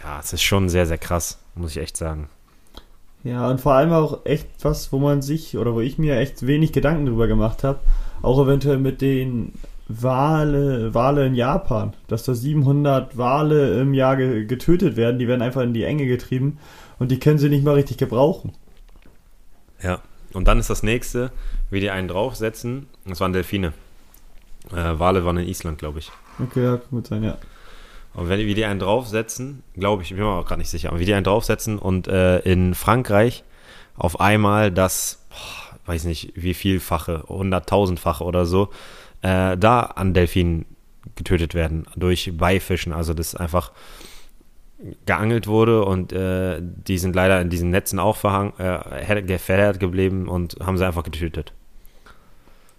[0.03, 2.29] ja, es ist schon sehr, sehr krass, muss ich echt sagen.
[3.25, 6.47] Ja, und vor allem auch echt was, wo man sich oder wo ich mir echt
[6.47, 7.81] wenig Gedanken drüber gemacht habe.
[8.21, 9.55] Auch eventuell mit den
[9.89, 15.43] Wale, Wale in Japan, dass da 700 Wale im Jahr ge getötet werden, die werden
[15.43, 16.59] einfach in die Enge getrieben
[17.05, 18.55] und die können sie nicht mal richtig gebrauchen.
[19.83, 20.01] Ja,
[20.33, 21.33] und dann ist das nächste,
[21.69, 23.75] wie die einen draufsetzen, das waren Delfine.
[24.73, 26.11] Äh, Wale waren in Island, glaube ich.
[26.43, 27.37] Okay, ja, kann gut sein, ja.
[28.15, 30.71] Und wenn die, wie die einen draufsetzen, glaube ich, ich bin mir auch gerade nicht
[30.71, 33.45] sicher, aber wie die einen draufsetzen und äh, in Frankreich
[33.97, 38.71] auf einmal das, boah, weiß nicht, wie vielfache, hunderttausendfache oder so,
[39.21, 40.65] äh, da an Delfinen
[41.17, 42.95] getötet werden durch Beifischen.
[42.95, 43.73] Also das einfach
[45.07, 50.29] geangelt wurde und äh, die sind leider in diesen Netzen auch verhang, äh, verheddert geblieben
[50.29, 51.53] und haben sie einfach getötet.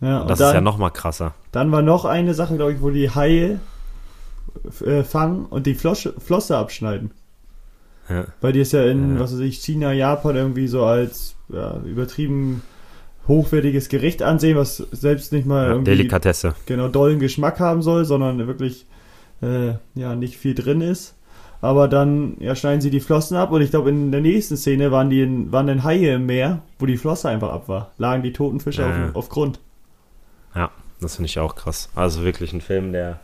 [0.01, 1.33] Ja, und das dann, ist ja noch mal krasser.
[1.51, 3.59] Dann war noch eine Sache, glaube ich, wo die Haie
[4.85, 7.11] äh, fangen und die Flosse, Flosse abschneiden.
[8.09, 8.25] Ja.
[8.41, 9.19] Weil die ist ja in, Ja.
[9.21, 12.61] was weiß ich, China, Japan irgendwie so als ja, übertrieben
[13.27, 16.53] hochwertiges Gericht ansehen, was selbst nicht mal irgendwie Delikatesse.
[16.67, 18.85] genau dollen Geschmack haben soll, sondern wirklich
[19.41, 21.14] äh, ja nicht viel drin ist.
[21.65, 24.91] Aber dann ja, schneiden sie die Flossen ab und ich glaube in der nächsten Szene
[24.91, 27.91] waren die in, waren dann Haie im Meer, wo die Flosse einfach ab war.
[27.97, 29.59] Lagen die toten Fische Ja, auf, auf Grund.
[30.53, 30.69] Ja,
[31.01, 31.89] das finde ich auch krass.
[31.95, 33.19] Also wirklich ein Film, der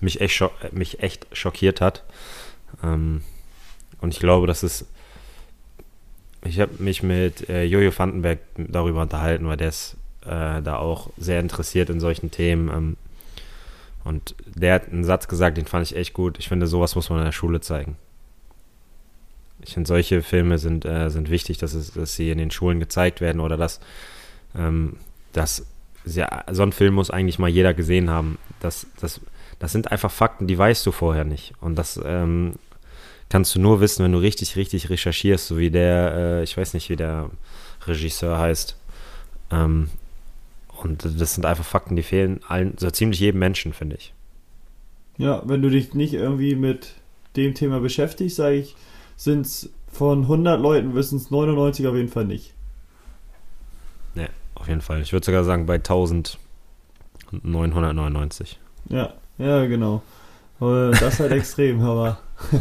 [0.00, 2.02] mich echt, schock, mich echt schockiert hat.
[2.82, 3.22] Ähm,
[4.00, 4.86] und ich glaube, das ist.
[6.44, 11.10] Ich habe mich mit äh, Jojo Vandenberg darüber unterhalten, weil der ist äh, da auch
[11.16, 12.68] sehr interessiert in solchen Themen.
[12.68, 12.96] Ähm,
[14.04, 16.38] und der hat einen Satz gesagt, den fand ich echt gut.
[16.38, 17.96] Ich finde, sowas muss man in der Schule zeigen.
[19.62, 22.80] Ich finde, solche Filme sind, äh, sind wichtig, dass, es, dass sie in den Schulen
[22.80, 23.80] gezeigt werden oder dass,
[24.54, 24.96] ähm,
[25.32, 25.66] dass
[26.04, 28.36] ja, so ein Film muss eigentlich mal jeder gesehen haben.
[28.60, 29.22] Das, das,
[29.58, 31.54] das sind einfach Fakten, die weißt du vorher nicht.
[31.62, 32.56] Und das ähm,
[33.30, 36.74] kannst du nur wissen, wenn du richtig, richtig recherchierst, so wie der, äh, ich weiß
[36.74, 37.30] nicht, wie der
[37.86, 38.76] Regisseur heißt.
[39.50, 39.88] Ähm,
[40.84, 44.12] und das sind einfach Fakten, die fehlen allen, so ziemlich jedem Menschen, finde ich.
[45.16, 46.94] Ja, wenn du dich nicht irgendwie mit
[47.36, 48.76] dem Thema beschäftigst, sage ich,
[49.16, 52.52] sind es von 100 Leuten wissen es 99 auf jeden Fall nicht.
[54.14, 55.02] Ne, auf jeden Fall.
[55.02, 58.58] Ich würde sogar sagen bei 1999.
[58.88, 60.02] Ja, ja, genau.
[60.60, 62.18] Äh, Das ist halt extrem, aber.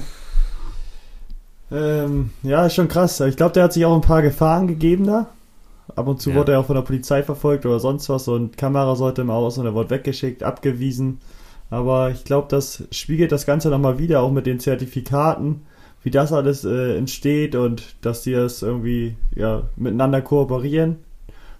[1.72, 3.20] ähm, ja, ist schon krass.
[3.22, 5.28] Ich glaube, der hat sich auch ein paar Gefahren gegeben da.
[5.96, 6.38] Ab und zu Ja.
[6.38, 9.58] wurde er auch von der Polizei verfolgt oder sonst was und Kamera sollte im Aus
[9.58, 11.20] und er wurde weggeschickt, abgewiesen.
[11.70, 15.62] Aber ich glaube, das spiegelt das Ganze nochmal wieder, auch mit den Zertifikaten,
[16.04, 20.98] wie das alles äh, entsteht und dass die das irgendwie ja, miteinander kooperieren.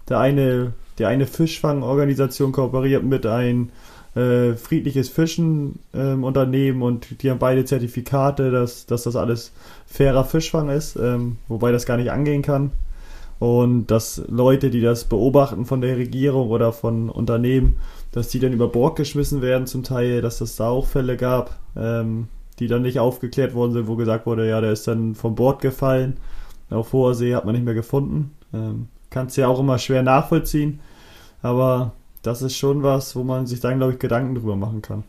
[0.08, 3.70] Der eine, der eine Fischfangorganisation kooperiert mit ein
[4.14, 9.52] äh, friedliches Fischen ähm, Unternehmen und die haben beide Zertifikate, dass, dass das alles
[9.86, 12.70] fairer Fischfang ist, ähm, wobei das gar nicht angehen kann.
[13.44, 17.76] Und dass Leute, die das beobachten von der Regierung oder von Unternehmen,
[18.10, 21.58] dass die dann über Bord geschmissen werden zum Teil, dass es da auch Fälle gab,
[21.76, 22.28] ähm,
[22.58, 25.60] die dann nicht aufgeklärt worden sind, wo gesagt wurde, ja, der ist dann vom Bord
[25.60, 26.16] gefallen.
[26.70, 28.34] Auf hoher See hat man nicht mehr gefunden.
[28.54, 30.80] Ähm, Kannst ja auch immer schwer nachvollziehen,
[31.42, 35.04] aber das ist schon was, wo man sich dann, glaube ich, Gedanken drüber machen kann.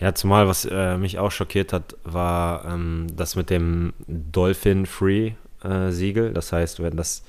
[0.00, 3.92] Ja, zumal was äh, mich auch schockiert hat, war ähm, das mit dem
[5.62, 6.32] Dolphin-Free-Siegel.
[6.32, 7.22] das heißt, wenn das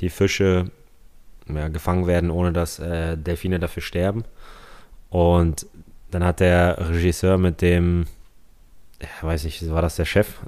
[0.00, 0.70] die Fische
[1.52, 4.24] ja, gefangen werden, ohne dass äh, Delfine dafür sterben.
[5.10, 5.66] Und
[6.10, 8.06] dann hat der Regisseur mit dem,
[9.00, 10.38] ja, weiß ich, war das der Chef,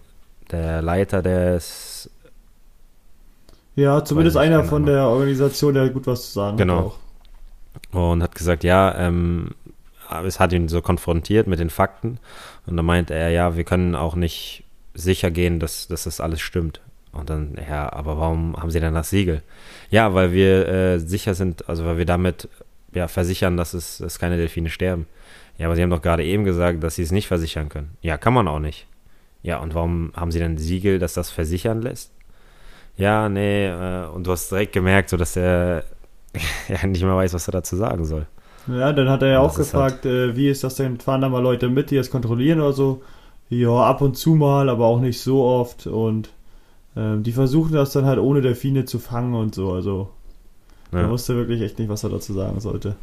[0.50, 2.10] der Leiter des,
[3.74, 6.76] Ja, zumindest ich, einer keine von der Organisation, der gut was zu sagen Genau.
[6.78, 6.84] hat.
[6.84, 6.98] Auch.
[8.10, 9.50] und hat gesagt, ja, ähm,
[10.26, 12.18] es hat ihn so konfrontiert mit den Fakten.
[12.66, 14.64] Und dann meinte er, ja, wir können auch nicht
[14.94, 16.80] sicher gehen, dass, dass das alles stimmt.
[17.12, 19.42] Und dann, ja, aber warum haben sie denn das Siegel?
[19.90, 22.48] Ja, weil wir äh, sicher sind, also weil wir damit
[22.94, 25.06] ja, versichern, dass es dass keine Delfine sterben.
[25.58, 27.96] Ja, aber sie haben doch gerade eben gesagt, dass sie es nicht versichern können.
[28.00, 28.86] Ja, kann man auch nicht.
[29.42, 32.12] Ja, und warum haben sie denn ein Siegel, das das versichern lässt?
[32.96, 35.84] Ja, nee, äh, und du hast direkt gemerkt, so dass er
[36.68, 38.26] ja nicht mehr weiß, was er dazu sagen soll.
[38.68, 40.76] Ja, dann hat er ja Und auch das ist halt gefragt, äh, wie ist das
[40.76, 40.98] denn?
[41.00, 43.02] Fahren da mal Leute mit, die das kontrollieren oder so?
[43.48, 45.86] Ja, ab und zu mal, aber auch nicht so oft.
[45.86, 46.30] Und
[46.96, 49.72] ähm, die versuchen das dann halt ohne Delfine zu fangen und so.
[49.72, 50.10] Also
[50.92, 51.00] Ja.
[51.00, 52.96] er wusste wirklich echt nicht, was er dazu sagen sollte.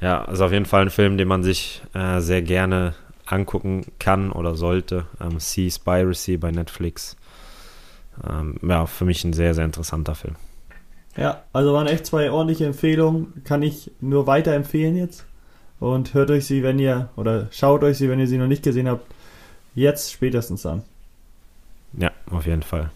[0.00, 2.94] Ja, also auf jeden Fall ein Film, den man sich äh, sehr gerne
[3.26, 5.06] angucken kann oder sollte.
[5.20, 7.16] Ähm, Sea Spiracy bei Netflix.
[8.28, 10.36] Ähm, ja, für mich ein sehr, sehr interessanter Film.
[11.16, 13.42] Ja, also waren echt zwei ordentliche Empfehlungen.
[13.44, 15.26] Kann ich nur weiterempfehlen jetzt.
[15.80, 18.62] Und hört euch sie, wenn ihr, oder schaut euch sie, wenn ihr sie noch nicht
[18.62, 19.06] gesehen habt,
[19.74, 20.82] jetzt spätestens an.
[21.96, 22.90] Ja, auf jeden Fall.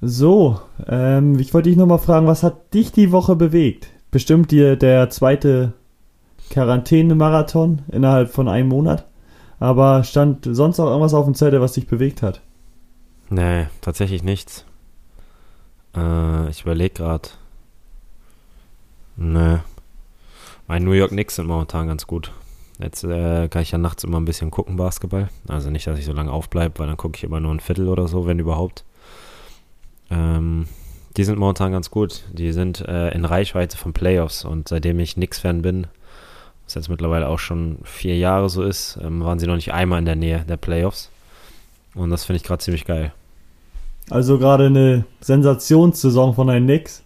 [0.00, 3.88] So, ähm, ich wollte dich nochmal fragen, was hat dich die Woche bewegt?
[4.10, 5.74] Bestimmt dir der zweite
[6.50, 9.06] Quarantäne-Marathon innerhalb von einem Monat.
[9.60, 12.40] Aber stand sonst auch irgendwas auf dem Zettel, was dich bewegt hat?
[13.30, 14.66] Nee, tatsächlich nichts.
[15.96, 17.28] Äh, ich überlege gerade.
[19.16, 19.58] Nee.
[20.66, 22.32] Mein New York Knicks sind momentan ganz gut.
[22.82, 25.28] Jetzt äh, kann ich ja nachts immer ein bisschen gucken, Basketball.
[25.46, 27.88] Also nicht, dass ich so lange aufbleibe, weil dann gucke ich immer nur ein Viertel
[27.88, 28.84] oder so, wenn überhaupt.
[30.10, 30.66] Ähm,
[31.16, 32.24] die sind momentan ganz gut.
[32.32, 35.86] Die sind äh, in Reichweite von Playoffs und seitdem ich Knicks-Fan bin,
[36.64, 39.98] was jetzt mittlerweile auch schon vier Jahre so ist, ähm, waren sie noch nicht einmal
[39.98, 41.10] in der Nähe der Playoffs.
[41.94, 43.12] Und das finde ich gerade ziemlich geil.
[44.10, 47.04] Also gerade eine Sensationssaison von den Knicks.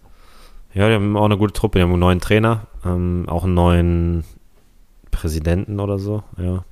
[0.73, 1.79] Ja, die haben auch eine gute Truppe.
[1.79, 4.23] Die haben einen neuen Trainer, ähm, auch einen neuen
[5.17, 6.63] Präsidenten oder so, ja.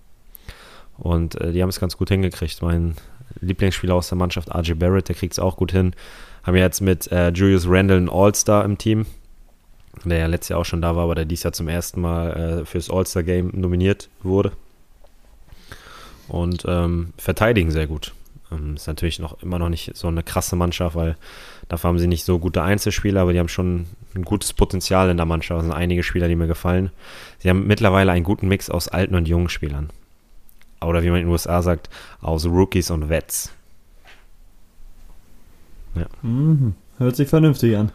[0.98, 2.62] Und äh, die haben es ganz gut hingekriegt.
[2.62, 2.96] Mein
[3.42, 5.94] Lieblingsspieler aus der Mannschaft, RJ Barrett, der kriegt es auch gut hin.
[6.44, 9.06] Haben ja jetzt mit äh, Julius Randle einen All-Star im Team,
[10.06, 12.62] der ja letztes Jahr auch schon da war, aber der dies Jahr zum ersten Mal
[12.62, 14.52] äh, fürs All-Star-Game nominiert wurde.
[16.28, 18.14] Und ähm, verteidigen sehr gut.
[18.52, 21.18] Ähm, ist natürlich noch immer noch nicht so eine krasse Mannschaft, weil
[21.68, 25.18] dafür haben sie nicht so gute Einzelspieler, aber die haben schon ein gutes Potenzial in
[25.18, 25.60] der Mannschaft.
[25.60, 26.92] Es sind einige Spieler, die mir gefallen.
[27.40, 29.90] Sie haben mittlerweile einen guten Mix aus alten und jungen Spielern.
[30.82, 31.90] Oder wie man in den USA sagt,
[32.22, 33.52] aus Rookies und Vets.
[35.96, 36.06] Ja.
[36.22, 36.76] Mhm.
[36.98, 37.92] Hört sich vernünftig an.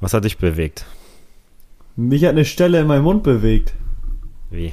[0.00, 0.84] Was hat dich bewegt?
[1.96, 3.72] Mich hat eine Stelle in meinem Mund bewegt.
[4.50, 4.72] Wie?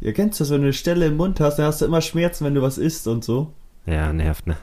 [0.00, 2.44] Ihr kennt das, wenn du eine Stelle im Mund hast, dann hast du immer Schmerzen,
[2.44, 3.52] wenn du was isst und so.
[3.86, 4.56] Ja, nervt, ne?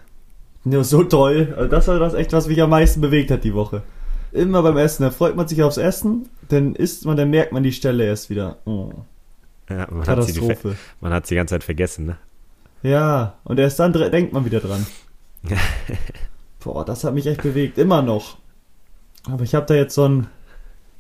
[0.66, 1.54] Ja, so toll.
[1.56, 3.84] Also das war das echt, was mich am meisten bewegt hat die Woche.
[4.32, 7.64] Immer beim Essen, da freut man sich aufs Essen, dann isst man, dann merkt man
[7.64, 8.58] die Stelle erst wieder.
[8.66, 8.92] Oh.
[9.70, 10.52] Ja, man Katastrophe.
[10.52, 12.18] Hat sie man hat sie die ganze Zeit vergessen, ne?
[12.84, 14.86] Ja, und erst dann denkt man wieder dran.
[16.60, 18.38] Boah, das hat mich echt bewegt, immer noch.
[19.32, 20.28] Aber ich habe da jetzt so ein,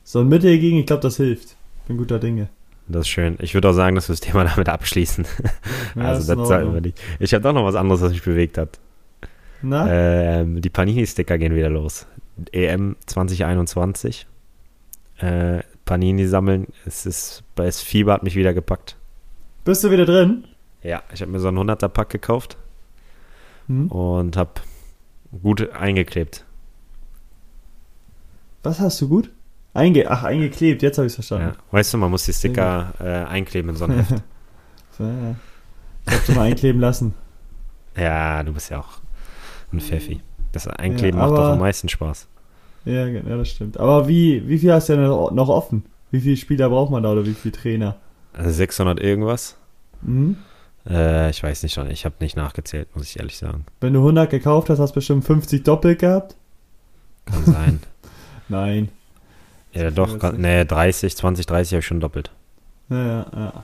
[0.04, 1.56] so ein Mittel gegen, ich glaube, das hilft.
[1.88, 2.50] Bin guter Dinge.
[2.88, 3.36] Das ist schön.
[3.40, 5.26] Ich würde auch sagen, dass wir das Thema damit abschließen.
[5.96, 7.00] Ja, also das sollten wir nicht.
[7.20, 8.80] Ich habe doch noch was anderes, was mich bewegt hat.
[9.74, 12.08] Ähm, die Panini-Sticker gehen wieder los.
[12.52, 14.28] EM 2021.
[15.18, 16.68] Äh, Panini sammeln.
[16.86, 18.98] Es ist, das Fieber hat mich wieder gepackt.
[19.64, 20.46] Bist du wieder drin?
[20.84, 22.58] Ja, ich habe mir so einen 100er Pack gekauft
[23.68, 23.88] hm?
[23.88, 24.52] und habe
[25.42, 26.46] gut eingeklebt.
[28.64, 29.32] Was hast du gut?
[29.74, 31.56] Einge Ach, eingeklebt, jetzt habe ich es verstanden.
[31.56, 31.64] Ja.
[31.72, 34.12] Weißt du, man muss die Sticker äh, einkleben in so ein Heft.
[34.12, 37.14] ich habe schon mal einkleben lassen.
[37.98, 39.00] Ja, du bist ja auch
[39.72, 40.22] ein Pfeffi.
[40.52, 42.28] Das Einkleben ja, macht doch am meisten Spaß.
[42.86, 43.80] Ja, ja, das stimmt.
[43.80, 45.86] Aber wie, wie viel hast du denn noch offen?
[46.12, 47.98] Wie viele Spieler braucht man da oder wie viele Trainer?
[48.38, 49.58] 600 irgendwas.
[50.02, 50.38] Mhm.
[50.88, 53.66] Äh, ich weiß nicht schon, ich habe nicht nachgezählt, muss ich ehrlich sagen.
[53.82, 56.36] Wenn du 100 gekauft hast, hast du bestimmt 50 doppelt gehabt?
[57.26, 57.80] Kann sein.
[58.50, 58.90] Nein.
[59.74, 62.32] Ja, doch, kann, nee, 30, 20, 30 habe ich schon doppelt.
[62.90, 63.64] Ja, ja, ja.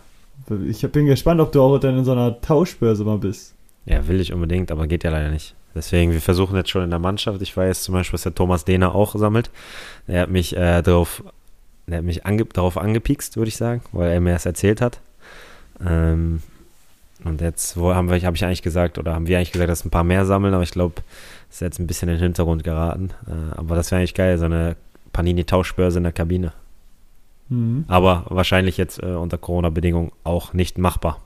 [0.67, 3.53] Ich bin gespannt, ob du auch dann in so einer Tauschbörse mal bist.
[3.85, 5.55] Ja, will ich unbedingt, aber geht ja leider nicht.
[5.73, 7.41] Deswegen, wir versuchen jetzt schon in der Mannschaft.
[7.41, 9.49] Ich weiß zum Beispiel, was der Thomas Dehner auch sammelt.
[10.07, 11.23] Er hat mich äh, darauf,
[11.87, 14.99] er hat mich ange, darauf angepikst, würde ich sagen, weil er mir das erzählt hat.
[15.85, 16.41] Ähm,
[17.23, 19.85] und jetzt wo haben wir, habe ich eigentlich gesagt, oder haben wir eigentlich gesagt, dass
[19.85, 20.95] ein paar mehr sammeln, aber ich glaube,
[21.47, 23.11] das ist jetzt ein bisschen in den Hintergrund geraten.
[23.27, 24.75] Äh, aber das wäre eigentlich geil, so eine
[25.13, 26.53] Panini-Tauschbörse in der Kabine.
[27.49, 27.85] Mhm.
[27.87, 31.21] Aber wahrscheinlich jetzt äh, unter Corona-Bedingungen auch nicht machbar.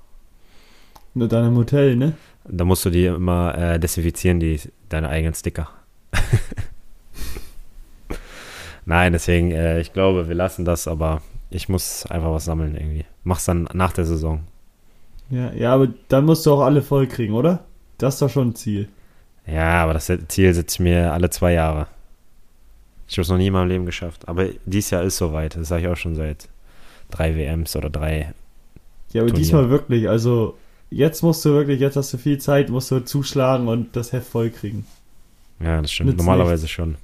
[1.14, 2.14] Nur dann im Hotel, ne?
[2.48, 5.70] Da musst du die immer äh, desinfizieren, die, deine eigenen Sticker.
[8.86, 13.06] Nein, deswegen, äh, ich glaube, wir lassen das, aber ich muss einfach was sammeln irgendwie.
[13.24, 14.42] Mach's dann nach der Saison.
[15.30, 17.66] Ja, ja, aber dann musst du auch alle voll kriegen, oder?
[17.98, 18.90] Das ist doch schon ein Ziel.
[19.48, 21.88] Ja, aber das Ziel setze ich mir alle zwei Jahre.
[23.08, 24.28] Ich habe es noch nie in meinem Leben geschafft.
[24.28, 25.56] Aber dieses Jahr ist soweit.
[25.56, 26.48] Das sage ich auch schon seit
[27.12, 28.34] drei WMs oder drei.
[29.14, 29.34] Ja, aber Turnier.
[29.34, 30.10] diesmal wirklich.
[30.10, 30.58] Also
[30.90, 34.28] jetzt musst du wirklich, jetzt hast du viel Zeit, musst du zuschlagen und das Heft
[34.28, 34.86] voll kriegen.
[35.60, 36.12] Ja, das stimmt.
[36.12, 36.72] Nützt Normalerweise nicht.
[36.74, 36.96] schon.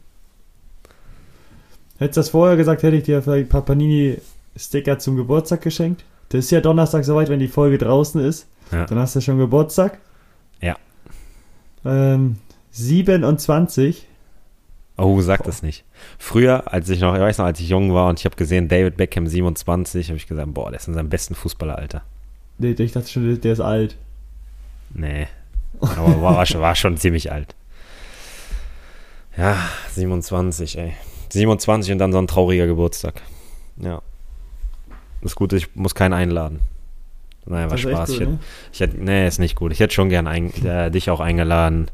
[1.98, 6.04] Hättest du das vorher gesagt, hätte ich dir vielleicht ein paar Panini-Sticker zum Geburtstag geschenkt.
[6.30, 8.48] Das ist ja Donnerstag soweit, wenn die Folge draußen ist.
[8.72, 8.86] Ja.
[8.86, 10.00] Dann hast du schon Geburtstag.
[10.62, 10.78] Ja.
[11.86, 12.38] Ähm,
[12.72, 14.08] 27
[14.98, 15.84] Oh, sag das nicht.
[16.20, 18.67] Früher, als ich noch, ich weiß noch, als ich jung war und ich habe gesehen,
[18.67, 22.04] David Beckham 27, habe ich gesagt, boah, der ist in seinem besten Fußballeralter.
[22.62, 23.95] Nee, ich dachte schon, der ist alt.
[24.93, 25.28] Nee.
[25.80, 27.56] Aber war, war schon ziemlich alt.
[29.36, 29.58] Ja,
[29.89, 30.93] 27, ey.
[31.30, 33.24] 27 und dann so ein trauriger Geburtstag.
[33.78, 34.04] Ja.
[35.24, 36.60] Das Gute, ich muss keinen einladen.
[37.47, 38.10] Nein, war Spaß.
[38.10, 38.39] Gut, ich, hätte, ne?
[38.71, 39.71] ich hätte, nee, ist nicht gut.
[39.71, 41.89] Ich hätte schon gern ein, äh, dich auch eingeladen.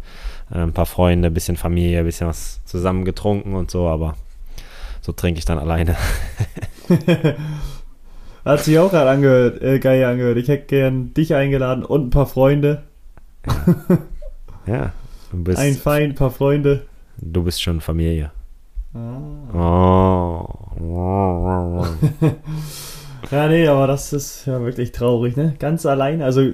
[0.51, 4.17] Äh, ein paar Freunde, ein bisschen Familie, ein bisschen was zusammen getrunken und so, aber
[4.99, 5.95] so trinke ich dann alleine.
[8.47, 10.37] Hat sich auch gerade angehört, äh, geil angehört.
[10.37, 12.83] Ich hätte gern dich eingeladen und ein paar Freunde.
[13.45, 14.73] Ja.
[14.73, 14.93] ja
[15.31, 16.83] du bist ein Feind, ein paar Freunde.
[17.17, 18.31] Du bist schon Familie.
[18.93, 20.47] Ah.
[20.79, 21.85] Oh.
[23.31, 25.55] ja, nee, aber das ist ja wirklich traurig, ne?
[25.59, 26.21] Ganz allein.
[26.21, 26.51] Also,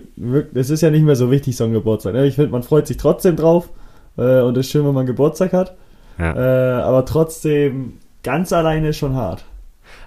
[0.55, 2.13] es ist ja nicht mehr so wichtig, so ein Geburtstag.
[2.13, 2.25] Ne?
[2.25, 3.69] Ich finde, man freut sich trotzdem drauf.
[4.17, 5.75] Äh, und es ist schön, wenn man Geburtstag hat.
[6.17, 6.79] Ja.
[6.79, 9.45] Äh, aber trotzdem, ganz alleine ist schon hart.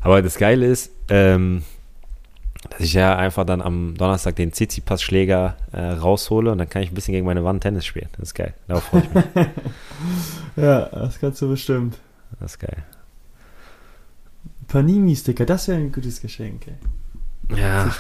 [0.01, 1.63] Aber das Geile ist, ähm,
[2.77, 6.91] dass ich ja einfach dann am Donnerstag den Tsitsipas-Schläger äh, raushole und dann kann ich
[6.91, 8.09] ein bisschen gegen meine Wand Tennis spielen.
[8.19, 8.53] Das ist geil.
[8.69, 9.25] Darauf freue ich mich.
[10.57, 11.97] ja, das kannst du bestimmt.
[12.39, 12.85] Das ist geil.
[14.69, 16.67] Panini-Sticker, das wäre ein gutes Geschenk.
[16.67, 17.59] Ey.
[17.59, 17.91] Ja,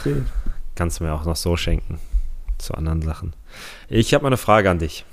[0.74, 1.98] kannst du mir auch noch so schenken.
[2.58, 3.34] Zu anderen Sachen.
[3.88, 5.06] Ich habe mal eine Frage an dich.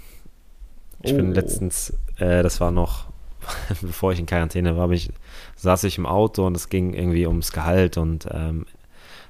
[1.03, 1.17] Ich oh.
[1.17, 3.05] bin letztens, äh, das war noch,
[3.81, 5.09] bevor ich in Quarantäne war, ich,
[5.55, 8.65] saß ich im Auto und es ging irgendwie ums Gehalt und ähm,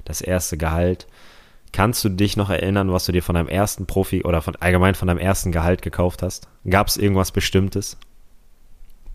[0.05, 1.07] das erste Gehalt.
[1.71, 4.93] Kannst du dich noch erinnern, was du dir von deinem ersten Profi oder von allgemein
[4.95, 6.47] von deinem ersten Gehalt gekauft hast?
[6.69, 7.97] Gab es irgendwas Bestimmtes?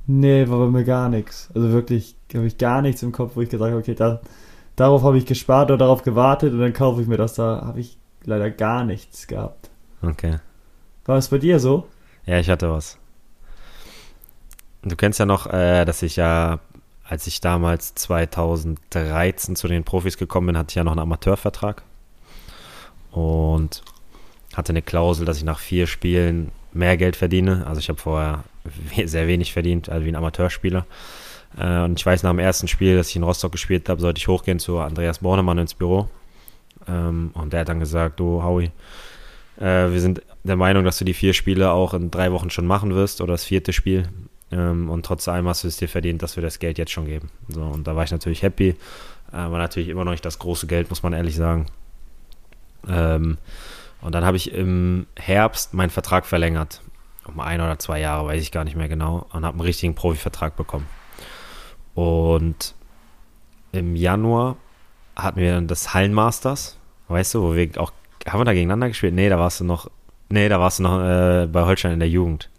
[0.07, 1.51] Nee, war bei mir gar nichts.
[1.55, 4.21] Also wirklich habe ich gar nichts im Kopf, wo ich gesagt habe, okay, da,
[4.75, 7.35] darauf habe ich gespart oder darauf gewartet und dann kaufe ich mir das.
[7.35, 9.71] Da habe ich leider gar nichts gehabt.
[10.03, 10.39] Okay.
[11.05, 11.87] War es bei dir so?
[12.27, 12.99] Ja, ich hatte was.
[14.83, 16.59] Du kennst ja noch, äh, dass ich ja
[17.09, 21.83] als ich damals 2013 zu den Profis gekommen bin, hatte ich ja noch einen Amateurvertrag
[23.11, 23.83] und
[24.55, 27.67] hatte eine Klausel, dass ich nach vier Spielen mehr Geld verdiene.
[27.67, 28.45] Also ich habe vorher
[29.07, 30.85] sehr wenig verdient, also wie ein Amateurspieler.
[31.57, 34.19] Äh, und ich weiß nach dem ersten Spiel, dass ich in Rostock gespielt habe, sollte
[34.19, 36.09] ich hochgehen zu Andreas Bornemann ins Büro.
[36.87, 38.71] Ähm, und der hat dann gesagt, du Howie,
[39.59, 42.67] äh, wir sind der Meinung, dass du die vier Spiele auch in drei Wochen schon
[42.67, 44.09] machen wirst oder das vierte Spiel.
[44.51, 47.07] Ähm, und trotz allem hast du es dir verdient, dass wir das Geld jetzt schon
[47.07, 47.31] geben.
[47.49, 48.71] So, und da war ich natürlich happy.
[48.71, 48.77] Äh,
[49.33, 51.67] war natürlich immer noch nicht das große Geld, muss man ehrlich sagen.
[52.89, 53.39] Ähm,
[54.01, 56.81] und dann habe ich im Herbst meinen Vertrag verlängert.
[57.27, 59.27] Um ein oder zwei Jahre, weiß ich gar nicht mehr genau.
[59.33, 60.87] Und habe einen richtigen Profivertrag bekommen.
[61.95, 62.75] Und
[63.73, 64.57] im Januar
[65.17, 67.93] hatten wir dann das Hallenmasters, weißt du, wo wir auch,
[68.27, 69.15] haben wir da gegeneinander gespielt?
[69.15, 69.91] Nee, da warst du noch,
[70.29, 72.51] nee, da warst du noch äh, bei Holstein in der Jugend.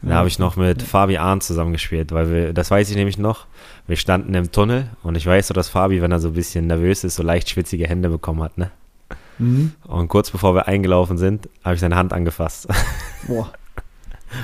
[0.00, 3.46] Da habe ich noch mit Fabi Ahn zusammengespielt, weil wir, das weiß ich nämlich noch,
[3.88, 6.68] wir standen im Tunnel und ich weiß so, dass Fabi, wenn er so ein bisschen
[6.68, 8.70] nervös ist, so leicht schwitzige Hände bekommen hat, ne?
[9.38, 9.72] Mhm.
[9.84, 12.68] Und kurz bevor wir eingelaufen sind, habe ich seine Hand angefasst.
[13.26, 13.52] Boah.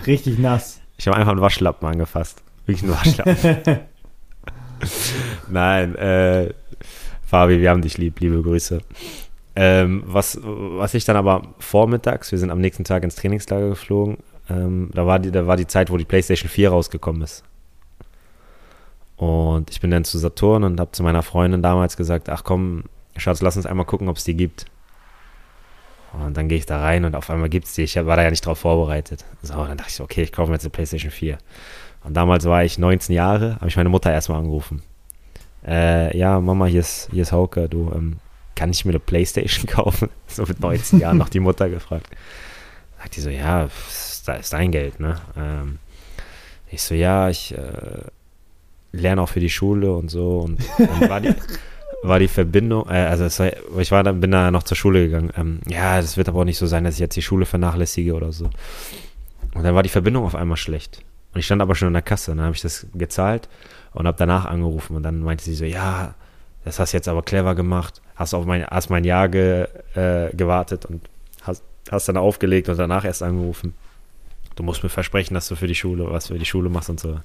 [0.07, 0.81] Richtig nass.
[0.97, 2.43] Ich habe einfach einen Waschlappen angefasst.
[2.67, 3.81] Wirklich einen Waschlappen.
[5.49, 6.53] Nein, äh,
[7.27, 8.81] Fabi, wir haben dich lieb, liebe Grüße.
[9.57, 14.19] Ähm, was, was ich dann aber vormittags, wir sind am nächsten Tag ins Trainingslager geflogen,
[14.49, 17.45] ähm, da, war die, da war die Zeit, wo die PlayStation 4 rausgekommen ist.
[19.17, 22.85] Und ich bin dann zu Saturn und habe zu meiner Freundin damals gesagt, ach komm,
[23.17, 24.67] Schatz, lass uns einmal gucken, ob es die gibt.
[26.13, 27.83] Und dann gehe ich da rein und auf einmal gibt es die.
[27.83, 29.25] Ich war da ja nicht drauf vorbereitet.
[29.43, 31.39] So, dann dachte ich okay, ich kaufe mir jetzt eine PlayStation 4.
[32.05, 34.83] Und damals war ich 19 Jahre, habe ich meine Mutter erstmal angerufen.
[35.67, 38.19] Äh, ja, Mama, hier ist, hier ist Hauke, du, ähm,
[38.55, 40.11] kann ich mir eine Playstation kaufen?
[40.27, 42.07] So mit 19 Jahren noch die Mutter gefragt.
[42.99, 43.69] Sagt die so, ja,
[44.29, 45.21] ist, ist dein Geld, ne?
[45.37, 45.79] Ähm,
[46.71, 48.03] ich so, ja, ich äh,
[48.93, 50.41] lerne auch für die Schule und so.
[50.41, 51.35] Und dann war die,
[52.03, 55.31] war die Verbindung, äh, also war, ich war dann, bin da noch zur Schule gegangen.
[55.37, 58.15] Ähm, ja, das wird aber auch nicht so sein, dass ich jetzt die Schule vernachlässige
[58.15, 58.51] oder so.
[59.55, 61.03] Und dann war die Verbindung auf einmal schlecht.
[61.33, 62.33] Und ich stand aber schon in der Kasse.
[62.33, 63.49] Und dann habe ich das gezahlt
[63.93, 64.97] und habe danach angerufen.
[64.97, 66.15] Und dann meinte sie so, ja,
[66.65, 68.01] das hast du jetzt aber clever gemacht.
[68.17, 71.09] Hast auf mein, hast mein Jahr ge, äh, gewartet und
[71.43, 73.75] hast, hast dann aufgelegt und danach erst angerufen
[74.57, 77.01] du musst mir versprechen, dass du für die Schule, was für die Schule machst und
[77.01, 77.21] so.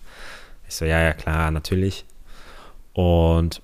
[0.67, 2.05] Ich so, ja, ja, klar, natürlich.
[2.93, 3.61] Und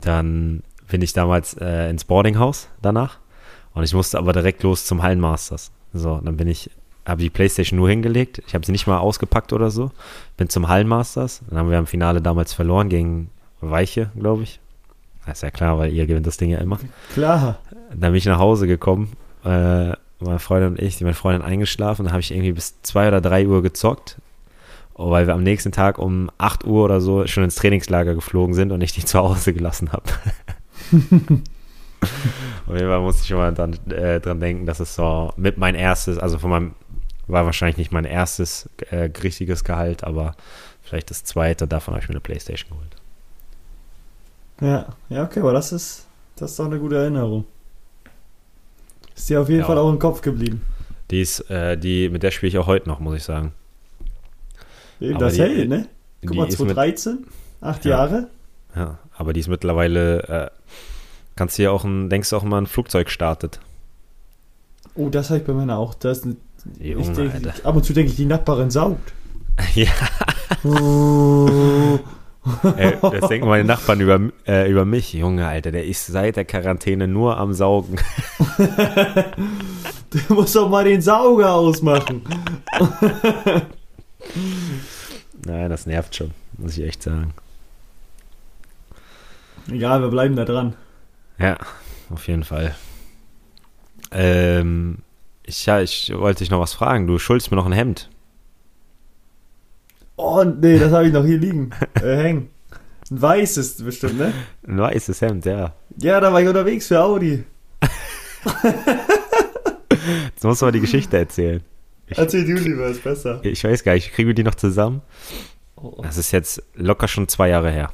[0.00, 3.18] dann bin ich damals äh, ins Boardinghaus danach
[3.74, 5.70] und ich musste aber direkt los zum Hallenmasters.
[5.92, 6.70] So, dann bin ich,
[7.04, 9.90] habe die Playstation nur hingelegt, ich habe sie nicht mal ausgepackt oder so,
[10.36, 14.60] bin zum Hallenmasters, dann haben wir im Finale damals verloren gegen Weiche, glaube ich.
[15.24, 16.78] Das ist ja klar, weil ihr gewinnt das Ding ja immer.
[17.12, 17.58] Klar.
[17.90, 19.12] Dann bin ich nach Hause gekommen
[19.44, 23.08] äh, meine Freundin und ich, die meine Freundin eingeschlafen, dann habe ich irgendwie bis zwei
[23.08, 24.16] oder drei Uhr gezockt,
[24.94, 28.72] weil wir am nächsten Tag um 8 Uhr oder so schon ins Trainingslager geflogen sind
[28.72, 30.04] und ich die zu Hause gelassen habe.
[32.66, 35.58] Auf jeden Fall musste ich schon mal dann, äh, dran denken, dass es so mit
[35.58, 36.74] mein erstes, also von meinem,
[37.26, 40.34] war wahrscheinlich nicht mein erstes äh, richtiges Gehalt, aber
[40.82, 42.96] vielleicht das zweite, davon habe ich mir eine Playstation geholt.
[44.60, 46.06] Ja, ja, okay, aber das ist,
[46.36, 47.44] das ist doch eine gute Erinnerung.
[49.16, 49.66] Ist dir auf jeden Ja.
[49.66, 50.62] Fall auch im Kopf geblieben.
[51.10, 53.52] Die ist, äh, die, mit der spiele ich auch heute noch, muss ich sagen.
[55.00, 55.88] Eben das die- hält, ne?
[56.22, 57.26] Guck die mal, ist mit- 2013,
[57.60, 57.90] acht Ja.
[57.90, 58.28] Jahre.
[58.74, 60.50] Ja, aber die ist mittlerweile, äh,
[61.36, 63.60] kannst du ja auch ein, denkst du auch mal ein Flugzeug startet.
[64.94, 65.94] Oh, das habe ich bei meiner auch.
[65.94, 66.22] Das
[66.80, 69.12] Junge, ich denk, ab und zu denke ich, die Nachbarin saugt.
[69.74, 69.86] ja,
[70.64, 71.98] Oh.
[72.76, 75.12] Ey, das denken meine Nachbarn über, äh, über mich.
[75.12, 77.96] Junge, Alter, der ist seit der Quarantäne nur am Saugen.
[80.10, 82.22] Du musst doch mal den Sauger ausmachen.
[85.44, 87.34] Nein, das nervt schon, muss ich echt sagen.
[89.68, 90.74] Egal, wir bleiben da dran.
[91.38, 91.58] Ja,
[92.10, 92.74] auf jeden Fall.
[94.12, 94.98] Ähm,
[95.42, 97.06] ich, ja, ich wollte dich noch was fragen.
[97.06, 98.08] Du schuldest mir noch ein Hemd.
[100.16, 101.70] Oh, nee, das habe ich noch hier liegen.
[102.02, 102.48] Äh, hängen.
[103.10, 104.32] Ein weißes bestimmt, ne?
[104.66, 105.74] Ein weißes Hemd, ja.
[105.98, 107.44] Ja, da war ich unterwegs für Audi.
[110.34, 111.62] Jetzt musst du mal die Geschichte erzählen.
[112.08, 113.40] Ich, Erzähl du lieber, ist besser.
[113.42, 115.02] ich weiß gar nicht, kriegen wir die noch zusammen?
[115.76, 117.90] Oh, Das ist jetzt locker schon zwei Jahre her.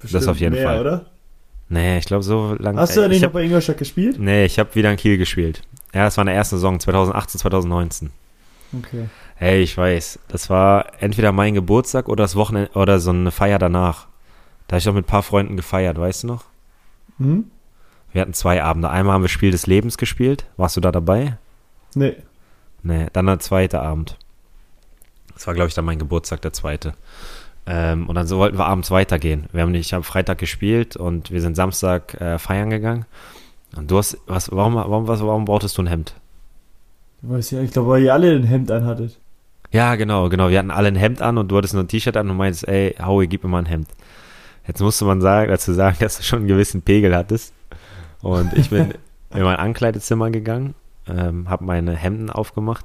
[0.00, 0.80] bestimmt auf jeden mehr, Fall.
[0.80, 1.06] oder?
[1.70, 2.78] Nee, ich glaube so lange.
[2.78, 4.18] Hast du ja ich nicht noch bei Ingolstadt gespielt?
[4.18, 5.62] Nee, ich habe wieder in Kiel gespielt.
[5.94, 8.10] Ja, das war in der ersten Saison, 2018, 2019.
[8.78, 9.08] Okay.
[9.34, 10.18] Hey, ich weiß.
[10.28, 14.06] Das war entweder mein Geburtstag oder das Wochenende oder so eine Feier danach.
[14.68, 16.44] Da habe ich auch mit ein paar Freunden gefeiert, weißt du noch?
[17.18, 17.50] Hm?
[18.12, 18.90] Wir hatten zwei Abende.
[18.90, 20.46] Einmal haben wir Spiel des Lebens gespielt.
[20.56, 21.38] Warst du da dabei?
[21.94, 22.16] Nee.
[22.82, 24.18] Nee, dann der zweite Abend.
[25.34, 26.94] Das war, glaube ich, dann mein Geburtstag, der zweite.
[27.66, 29.46] Ähm, und dann so wollten wir abends weitergehen.
[29.52, 33.06] Wir haben nicht, ich habe Freitag gespielt und wir sind Samstag äh, feiern gegangen.
[33.76, 36.14] Und du hast, was, warum, warum, was, warum brauchtest du ein Hemd?
[37.22, 39.18] Weiß ja, ich glaube, weil ihr alle ein Hemd anhattet.
[39.72, 40.50] Ja, genau, genau.
[40.50, 42.68] Wir hatten alle ein Hemd an und du hattest nur ein T-Shirt an und meinst,
[42.68, 43.88] ey, Howie, gib mir mal ein Hemd.
[44.66, 47.54] Jetzt musste man sagen, dazu sagen, dass du schon einen gewissen Pegel hattest.
[48.20, 48.94] Und ich bin
[49.34, 50.74] in mein Ankleidezimmer gegangen,
[51.08, 52.84] ähm, habe meine Hemden aufgemacht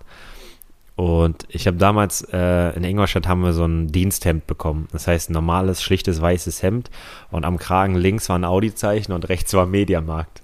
[0.97, 4.87] und ich habe damals äh, in Ingolstadt haben wir so ein Diensthemd bekommen.
[4.91, 6.89] Das heißt, ein normales, schlichtes, weißes Hemd
[7.29, 10.41] und am Kragen links war ein Audi-Zeichen und rechts war Mediamarkt.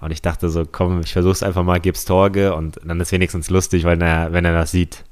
[0.00, 3.48] Und ich dachte so, komm, ich versuch's einfach mal, gib's Torge und dann ist wenigstens
[3.48, 5.04] lustig, weil er, wenn er das sieht.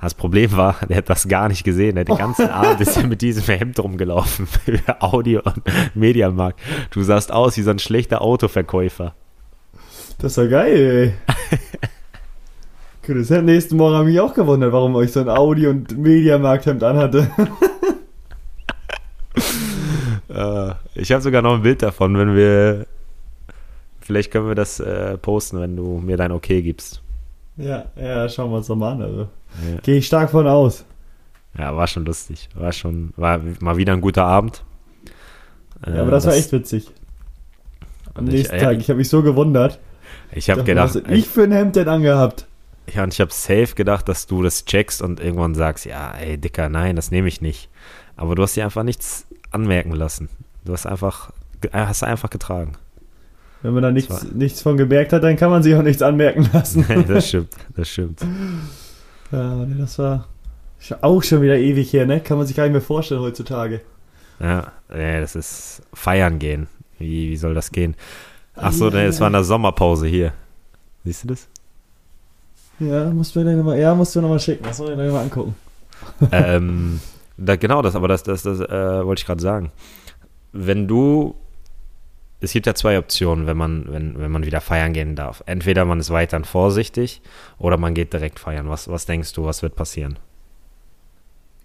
[0.00, 1.96] Das Problem war, der hat das gar nicht gesehen.
[1.96, 5.62] Der hat den ganzen Abend ist mit diesem Hemd rumgelaufen für Audio und
[5.94, 6.60] Mediamarkt.
[6.90, 9.14] Du sahst aus wie so ein schlechter Autoverkäufer.
[10.18, 11.14] Das war geil,
[11.50, 11.58] ey.
[13.06, 15.66] Gut, das Hemd nächsten Morgen habe ich mich auch gewundert, warum euch so ein Audi-
[15.66, 17.30] und Mediamarkt-Hemd anhatte.
[20.28, 22.86] Äh, ich habe sogar noch ein Bild davon, wenn wir.
[24.00, 27.02] Vielleicht können wir das äh, posten, wenn du mir dein Okay gibst.
[27.56, 29.02] ja, ja, schauen wir uns doch mal an.
[29.02, 29.28] Also.
[29.68, 29.80] Ja.
[29.82, 30.84] Gehe ich stark von aus.
[31.58, 32.48] Ja, war schon lustig.
[32.54, 34.64] War schon, war mal wieder ein guter Abend.
[35.84, 36.86] Äh, Ja, aber das, war echt witzig.
[38.14, 38.78] Am ich- nächsten äh, Tag.
[38.78, 39.78] Ich habe mich so gewundert.
[40.32, 42.46] Ich habe gedacht, Was ich für ein Hemd denn angehabt?
[42.92, 46.38] ja, und ich habe safe gedacht, dass du das checkst und irgendwann sagst, ja, ey,
[46.38, 47.68] Dicker, nein, das nehme ich nicht.
[48.16, 50.28] Aber du hast dir einfach nichts anmerken lassen.
[50.64, 51.30] Du hast einfach,
[51.62, 52.72] äh, hast einfach getragen.
[53.62, 56.48] Wenn man da nichts, nichts von gemerkt hat, dann kann man sich auch nichts anmerken
[56.52, 56.84] lassen.
[57.08, 58.20] das stimmt, das stimmt.
[59.32, 60.28] Ja, das war
[61.02, 62.20] auch schon wieder ewig her, ne?
[62.20, 63.80] Kann man sich gar nicht mehr vorstellen heutzutage.
[64.40, 66.68] Ja, nee, das ist feiern gehen.
[66.98, 67.94] Wie, wie soll das gehen?
[68.54, 70.32] Ach so, nee, es war in der Sommerpause hier.
[71.04, 71.48] Siehst du das?
[72.78, 74.64] Ja, musst du mir noch mal, ja, musst du noch mal schicken.
[74.64, 75.54] Das soll ich mir mal angucken.
[76.32, 77.00] ähm,
[77.36, 79.70] da, genau, das, aber das, das, das äh, wollte ich gerade sagen.
[80.52, 81.34] Wenn du,
[82.40, 85.42] es gibt ja zwei Optionen, wenn man, wenn, wenn man wieder feiern gehen darf.
[85.46, 87.20] Entweder man ist weiterhin vorsichtig
[87.58, 88.68] oder man geht direkt feiern.
[88.68, 90.18] Was, was denkst du, was wird passieren?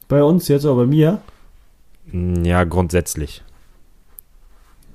[0.07, 1.21] Bei uns jetzt, aber bei mir?
[2.11, 3.41] Hm, Ja, grundsätzlich.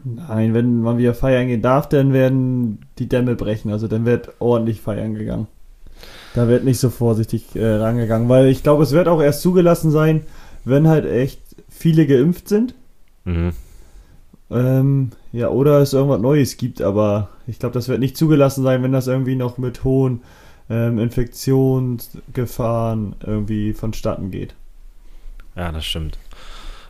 [0.05, 3.71] Nein, wenn man wieder feiern gehen darf, dann werden die Dämme brechen.
[3.71, 5.47] Also dann wird ordentlich feiern gegangen.
[6.35, 9.91] Da wird nicht so vorsichtig äh, rangegangen, weil ich glaube, es wird auch erst zugelassen
[9.91, 10.23] sein,
[10.65, 12.75] wenn halt echt viele geimpft sind.
[13.25, 13.53] Mhm.
[14.51, 18.83] Ähm, ja, oder es irgendwas Neues gibt, aber ich glaube, das wird nicht zugelassen sein,
[18.83, 20.23] wenn das irgendwie noch mit hohen
[20.69, 24.55] ähm, Infektionsgefahren irgendwie vonstatten geht.
[25.57, 26.19] Ja, das stimmt.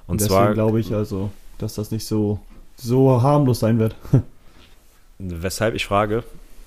[0.06, 2.40] Und Deswegen zwar, glaube ich also, dass das nicht so,
[2.76, 3.94] so harmlos sein wird.
[5.20, 6.24] weshalb ich frage,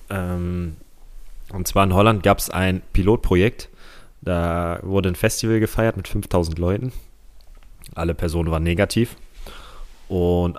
[0.10, 0.76] ähm,
[1.52, 3.70] und zwar in Holland gab es ein Pilotprojekt,
[4.22, 6.94] da wurde ein Festival gefeiert mit 5000 Leuten.
[7.96, 9.18] Alle Personen waren negativ.
[10.08, 10.58] Und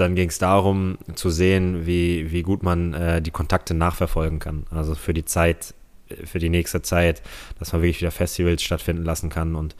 [0.00, 4.66] dann ging es darum zu sehen, wie, wie gut man äh, die Kontakte nachverfolgen kann.
[4.70, 5.74] Also für die Zeit,
[6.08, 7.22] äh, für die nächste Zeit,
[7.58, 9.76] dass man wirklich wieder Festivals stattfinden lassen kann und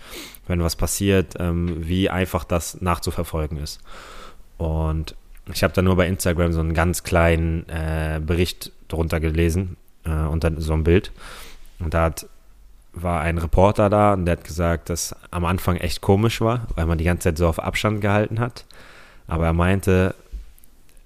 [0.47, 3.81] wenn was passiert, ähm, wie einfach das nachzuverfolgen ist.
[4.59, 5.17] Und
[5.53, 10.11] ich habe da nur bei Instagram so einen ganz kleinen äh, Bericht drunter gelesen äh,
[10.11, 11.13] und dann so ein Bild.
[11.79, 12.27] Und da hat,
[12.93, 16.87] war ein Reporter da und der hat gesagt, dass am Anfang echt komisch war, weil
[16.87, 18.65] man die ganze Zeit so auf Abstand gehalten hat.
[19.31, 20.15] Aber er meinte,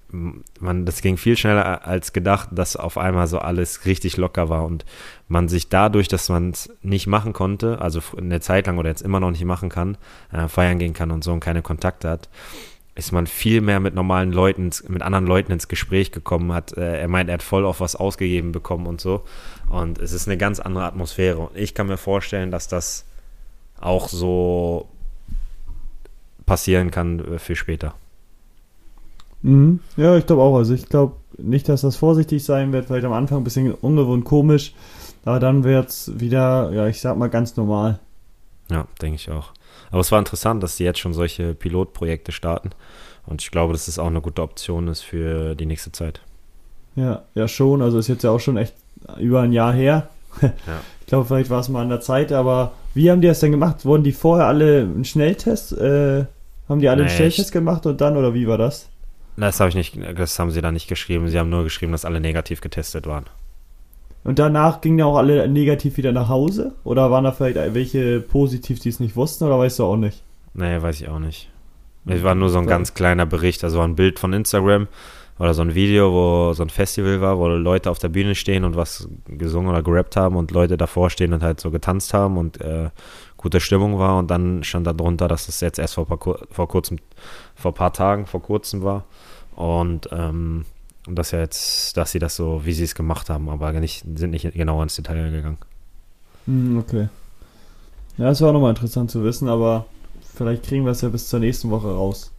[0.09, 4.65] man, das ging viel schneller als gedacht, dass auf einmal so alles richtig locker war
[4.65, 4.85] und
[5.27, 9.01] man sich dadurch, dass man es nicht machen konnte, also eine Zeit lang oder jetzt
[9.01, 9.97] immer noch nicht machen kann,
[10.31, 12.29] äh, feiern gehen kann und so und keine Kontakte hat,
[12.95, 16.77] ist man viel mehr mit normalen Leuten, mit anderen Leuten ins Gespräch gekommen hat.
[16.77, 19.23] Äh, er meint, er hat voll auf was ausgegeben bekommen und so.
[19.69, 21.39] Und es ist eine ganz andere Atmosphäre.
[21.39, 23.05] Und ich kann mir vorstellen, dass das
[23.81, 24.87] auch so
[26.45, 27.95] passieren kann äh, für später.
[29.45, 29.79] Mhm.
[29.95, 30.57] Ja, ich glaube auch.
[30.57, 32.85] Also ich glaube nicht, dass das vorsichtig sein wird.
[32.87, 34.73] Vielleicht am Anfang ein bisschen ungewohnt komisch.
[35.23, 37.99] Aber dann wird es wieder, ja, ich sag mal ganz normal.
[38.71, 39.51] Ja, denke ich auch.
[39.91, 42.71] Aber es war interessant, dass sie jetzt schon solche Pilotprojekte starten.
[43.27, 46.21] Und ich glaube, dass es auch eine gute Option ist für die nächste Zeit.
[46.95, 47.81] Ja, ja schon.
[47.81, 48.73] Also ist jetzt ja auch schon echt
[49.19, 50.09] über ein Jahr her.
[50.41, 50.51] ja.
[51.01, 53.51] Ich glaube, vielleicht war es mal an der Zeit, aber wie haben die das denn
[53.51, 53.85] gemacht?
[53.85, 55.73] Wurden die vorher alle einen Schnelltest?
[55.73, 56.25] Äh,
[56.67, 58.89] haben die alle nee, einen Schnelltest gemacht und dann oder wie war das?
[59.37, 61.27] Das habe ich nicht, das haben sie da nicht geschrieben.
[61.27, 63.25] Sie haben nur geschrieben, dass alle negativ getestet waren.
[64.23, 66.73] Und danach gingen ja auch alle negativ wieder nach Hause?
[66.83, 70.23] Oder waren da vielleicht welche positiv, die es nicht wussten, oder weißt du auch nicht?
[70.53, 71.49] Nee, weiß ich auch nicht.
[72.07, 74.87] Es war nur so ein ganz kleiner Bericht, also ein Bild von Instagram
[75.37, 78.63] oder so ein Video, wo so ein Festival war, wo Leute auf der Bühne stehen
[78.63, 82.37] und was gesungen oder gerappt haben und Leute davor stehen und halt so getanzt haben
[82.37, 82.89] und äh,
[83.45, 86.97] gute Stimmung war und dann stand da drunter, dass es jetzt erst vor, vor kurzem,
[87.53, 89.05] vor ein paar Tagen, vor kurzem war
[89.55, 90.65] und ähm,
[91.07, 94.31] dass ja jetzt, dass sie das so, wie sie es gemacht haben, aber nicht, sind
[94.31, 95.59] nicht genau ins Detail gegangen.
[96.47, 97.07] Hm, okay.
[98.17, 99.85] Ja, das war nochmal interessant zu wissen, aber
[100.33, 102.31] vielleicht kriegen wir es ja bis zur nächsten Woche raus.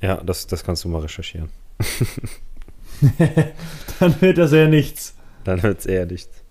[0.00, 1.48] Ja, das, das kannst du mal recherchieren.
[3.98, 5.16] Dann wird das eher nichts.
[5.42, 6.41] Dann wird es eher nichts.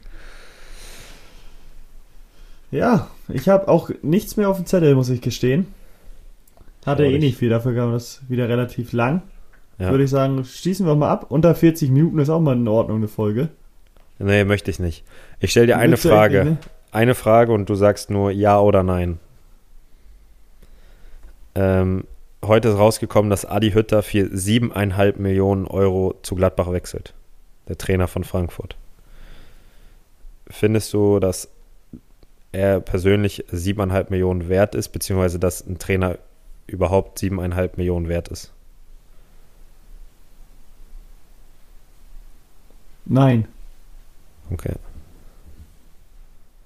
[2.71, 5.67] Ja, ich habe auch nichts mehr auf dem Zettel, muss ich gestehen.
[6.85, 9.21] Hatte eh nicht viel, dafür kam das wieder relativ lang.
[9.77, 9.91] Ja.
[9.91, 11.25] Würde ich sagen, schließen wir mal ab.
[11.29, 13.49] Unter 40 Minuten ist auch mal in Ordnung eine Folge.
[14.19, 15.03] Nee, möchte ich nicht.
[15.39, 16.45] Ich stelle dir eine Frage.
[16.45, 16.57] Nicht, ne?
[16.91, 19.19] Eine Frage und du sagst nur ja oder nein.
[21.55, 22.05] Ähm,
[22.43, 27.13] heute ist rausgekommen, dass Adi Hütter für 7,5 Millionen Euro zu Gladbach wechselt.
[27.67, 28.75] Der Trainer von Frankfurt.
[30.47, 31.49] Findest du, dass
[32.51, 36.17] er persönlich 7,5 Millionen wert ist, beziehungsweise dass ein Trainer
[36.67, 38.51] überhaupt 7,5 Millionen wert ist?
[43.05, 43.45] Nein.
[44.51, 44.73] Okay.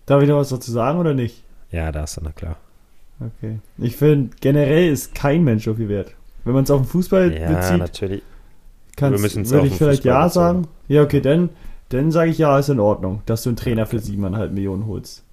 [0.05, 1.43] Darf ich noch was dazu sagen oder nicht?
[1.71, 2.57] Ja, da ist du, na klar.
[3.19, 3.59] Okay.
[3.77, 6.13] Ich finde, generell ist kein Mensch so viel wert.
[6.43, 8.21] Wenn man es auf den Fußball ja, bezieht, Ja, natürlich.
[8.99, 10.67] würde ich vielleicht Fußball ja sagen.
[10.87, 11.49] Ja, okay, dann,
[11.89, 15.23] dann sage ich ja, ist in Ordnung, dass du einen Trainer für 7,5 Millionen holst.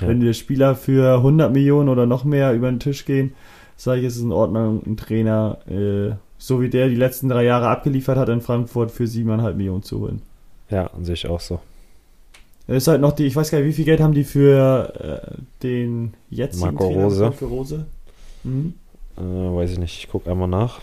[0.00, 0.08] Ja.
[0.08, 3.34] Wenn die Spieler für 100 Millionen oder noch mehr über den Tisch gehen,
[3.76, 7.44] sage ich, ist es in Ordnung, einen Trainer, äh, so wie der die letzten drei
[7.44, 10.22] Jahre abgeliefert hat in Frankfurt, für 7,5 Millionen zu holen.
[10.70, 11.60] Ja, an sich auch so.
[12.66, 15.26] Es ist halt noch die, ich weiß gar nicht, wie viel Geld haben die für
[15.28, 17.32] äh, den jetzigen Marco Trainer Rose.
[17.32, 17.86] Für Rose?
[18.44, 18.74] Mhm.
[19.16, 20.80] Äh, weiß ich nicht, ich gucke einmal nach.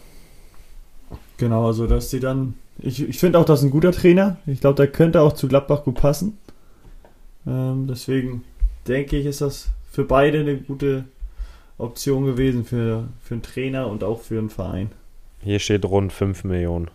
[1.38, 2.56] Genau, also dass sie dann.
[2.80, 4.38] Ich, ich finde auch, das ist ein guter Trainer.
[4.46, 6.38] Ich glaube, der könnte auch zu Gladbach gut passen.
[7.48, 8.44] Ähm, deswegen
[8.88, 11.06] denke ich, ist das für beide eine gute
[11.78, 14.92] Option gewesen, für, für einen Trainer und auch für einen Verein.
[15.42, 16.90] Hier steht rund 5 Millionen.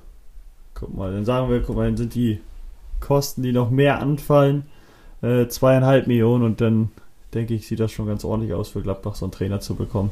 [0.75, 2.41] Guck mal, dann sagen wir, guck mal, dann sind die
[3.01, 4.65] Kosten, die noch mehr anfallen,
[5.23, 6.91] äh, zweieinhalb Millionen und dann
[7.35, 10.11] denke ich, sieht das schon ganz ordentlich aus für Gladbach, so einen Trainer zu bekommen.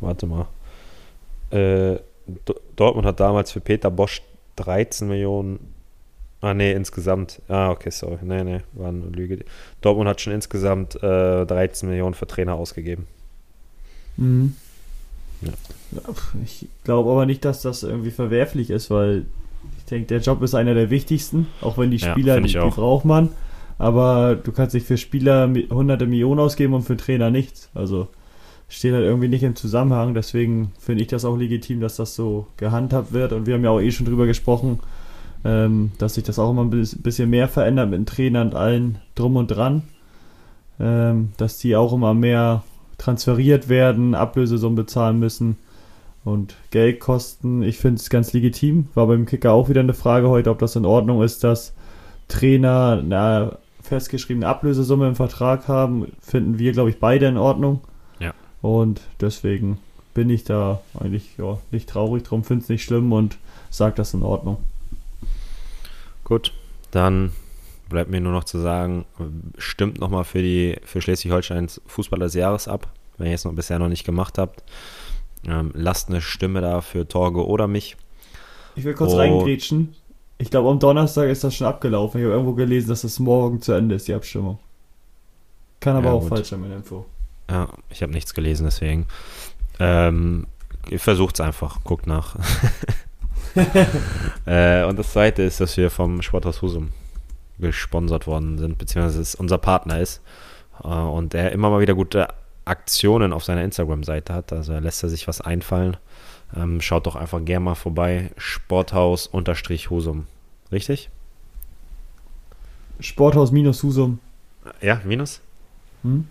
[0.00, 0.46] Warte mal.
[1.50, 1.98] Äh,
[2.74, 4.22] Dortmund hat damals für Peter Bosch
[4.56, 5.74] 13 Millionen.
[6.46, 7.42] Ah, nee, insgesamt.
[7.48, 8.18] Ah, okay, sorry.
[8.22, 9.44] Nee, nee, war eine Lüge.
[9.80, 13.08] Dortmund hat schon insgesamt äh, 13 Millionen für Trainer ausgegeben.
[14.16, 14.54] Mhm.
[15.42, 15.50] Ja.
[16.44, 19.26] Ich glaube aber nicht, dass das irgendwie verwerflich ist, weil
[19.78, 22.58] ich denke, der Job ist einer der wichtigsten, auch wenn die Spieler, ja, die, die
[22.58, 23.30] braucht man.
[23.78, 27.70] Aber du kannst nicht für Spieler hunderte Millionen ausgeben und für Trainer nichts.
[27.74, 28.06] Also
[28.68, 30.14] steht halt irgendwie nicht im Zusammenhang.
[30.14, 33.32] Deswegen finde ich das auch legitim, dass das so gehandhabt wird.
[33.32, 34.78] Und wir haben ja auch eh schon drüber gesprochen,
[35.46, 38.98] ähm, dass sich das auch immer ein bisschen mehr verändert mit den Trainern und allen
[39.14, 39.82] drum und dran.
[40.80, 42.64] Ähm, dass die auch immer mehr
[42.98, 45.56] transferiert werden, Ablösesummen bezahlen müssen
[46.24, 47.62] und Geld kosten.
[47.62, 48.88] Ich finde es ganz legitim.
[48.94, 51.72] War beim Kicker auch wieder eine Frage heute, ob das in Ordnung ist, dass
[52.28, 56.10] Trainer eine festgeschriebene Ablösesumme im Vertrag haben.
[56.20, 57.80] Finden wir, glaube ich, beide in Ordnung.
[58.18, 58.34] Ja.
[58.60, 59.78] Und deswegen
[60.12, 63.38] bin ich da eigentlich ja, nicht traurig drum, finde es nicht schlimm und
[63.70, 64.58] sage das in Ordnung.
[66.26, 66.52] Gut,
[66.90, 67.30] dann
[67.88, 69.04] bleibt mir nur noch zu sagen,
[69.58, 73.78] stimmt nochmal für die für Schleswig-Holsteins Fußballer des Jahres ab, wenn ihr es noch bisher
[73.78, 74.64] noch nicht gemacht habt.
[75.46, 77.96] Ähm, lasst eine Stimme da für Torge oder mich.
[78.74, 79.18] Ich will kurz oh.
[79.18, 79.94] reingrätschen.
[80.38, 82.20] Ich glaube, am Donnerstag ist das schon abgelaufen.
[82.20, 84.58] Ich habe irgendwo gelesen, dass es morgen zu Ende ist, die Abstimmung.
[85.78, 86.30] Kann aber ja, auch gut.
[86.30, 87.06] falsch sein mit Info.
[87.48, 89.06] Ja, ich habe nichts gelesen, deswegen.
[89.78, 90.48] Ähm,
[90.90, 92.34] es einfach, guckt nach.
[94.46, 96.90] äh, und das zweite ist, dass wir vom Sporthaus Husum
[97.58, 100.20] gesponsert worden sind, beziehungsweise es unser Partner ist.
[100.82, 102.28] Äh, und er immer mal wieder gute
[102.64, 104.52] Aktionen auf seiner Instagram-Seite hat.
[104.52, 105.96] Also er lässt er sich was einfallen.
[106.54, 108.30] Ähm, schaut doch einfach gerne mal vorbei.
[108.36, 110.26] Sporthaus-Husum.
[110.70, 111.10] Richtig?
[113.00, 114.20] Sporthaus minus Husum.
[114.80, 115.40] Ja, minus?
[116.02, 116.26] Hm?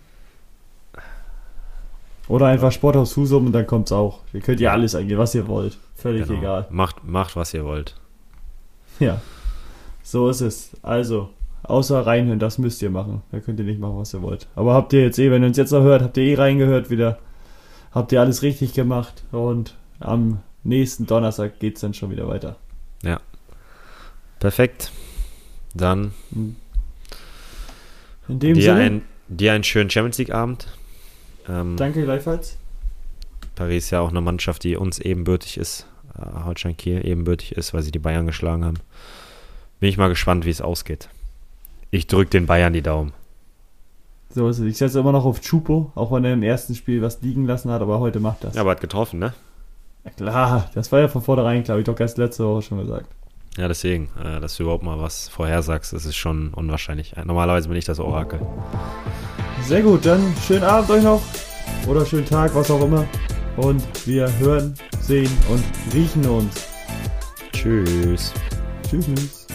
[2.28, 4.20] Oder einfach Sporthaus Husum und dann kommt's auch.
[4.32, 5.78] Ihr könnt ja alles eingehen, was ihr wollt.
[5.94, 6.40] Völlig genau.
[6.40, 6.66] egal.
[6.70, 7.94] Macht, macht, was ihr wollt.
[8.98, 9.20] Ja.
[10.02, 10.70] So ist es.
[10.82, 11.30] Also,
[11.62, 13.22] außer reinhören, das müsst ihr machen.
[13.30, 14.48] Da könnt ihr nicht machen, was ihr wollt.
[14.56, 16.90] Aber habt ihr jetzt eh, wenn ihr uns jetzt noch hört, habt ihr eh reingehört
[16.90, 17.18] wieder.
[17.92, 22.56] Habt ihr alles richtig gemacht und am nächsten Donnerstag geht's dann schon wieder weiter.
[23.02, 23.20] Ja.
[24.38, 24.92] Perfekt.
[25.74, 26.12] Dann
[28.28, 30.68] in dem dir, Sinne, ein, dir einen schönen Champions League Abend.
[31.48, 32.56] Ähm, Danke gleichfalls.
[33.54, 35.86] Paris ist ja auch eine Mannschaft, die uns ebenbürtig ist.
[36.18, 38.78] Äh, Holstein Kiel ebenbürtig ist, weil sie die Bayern geschlagen haben.
[39.80, 41.08] Bin ich mal gespannt, wie es ausgeht.
[41.90, 43.12] Ich drücke den Bayern die Daumen.
[44.30, 44.66] So ist es.
[44.66, 47.70] Ich setze immer noch auf Chupo, auch wenn er im ersten Spiel was liegen lassen
[47.70, 48.54] hat, aber heute macht das.
[48.54, 49.32] Ja, aber hat getroffen, ne?
[50.04, 53.06] Ja, klar, das war ja von vornherein klar, ich doch erst letzte Woche schon gesagt.
[53.56, 57.14] Ja, deswegen, äh, dass du überhaupt mal was vorhersagst, das ist schon unwahrscheinlich.
[57.24, 58.40] Normalerweise bin ich das Orakel.
[59.62, 61.22] Sehr gut, dann schönen Abend euch noch
[61.88, 63.06] oder schönen Tag, was auch immer.
[63.56, 66.66] Und wir hören, sehen und riechen uns.
[67.52, 68.34] Tschüss.
[68.88, 69.45] Tschüss.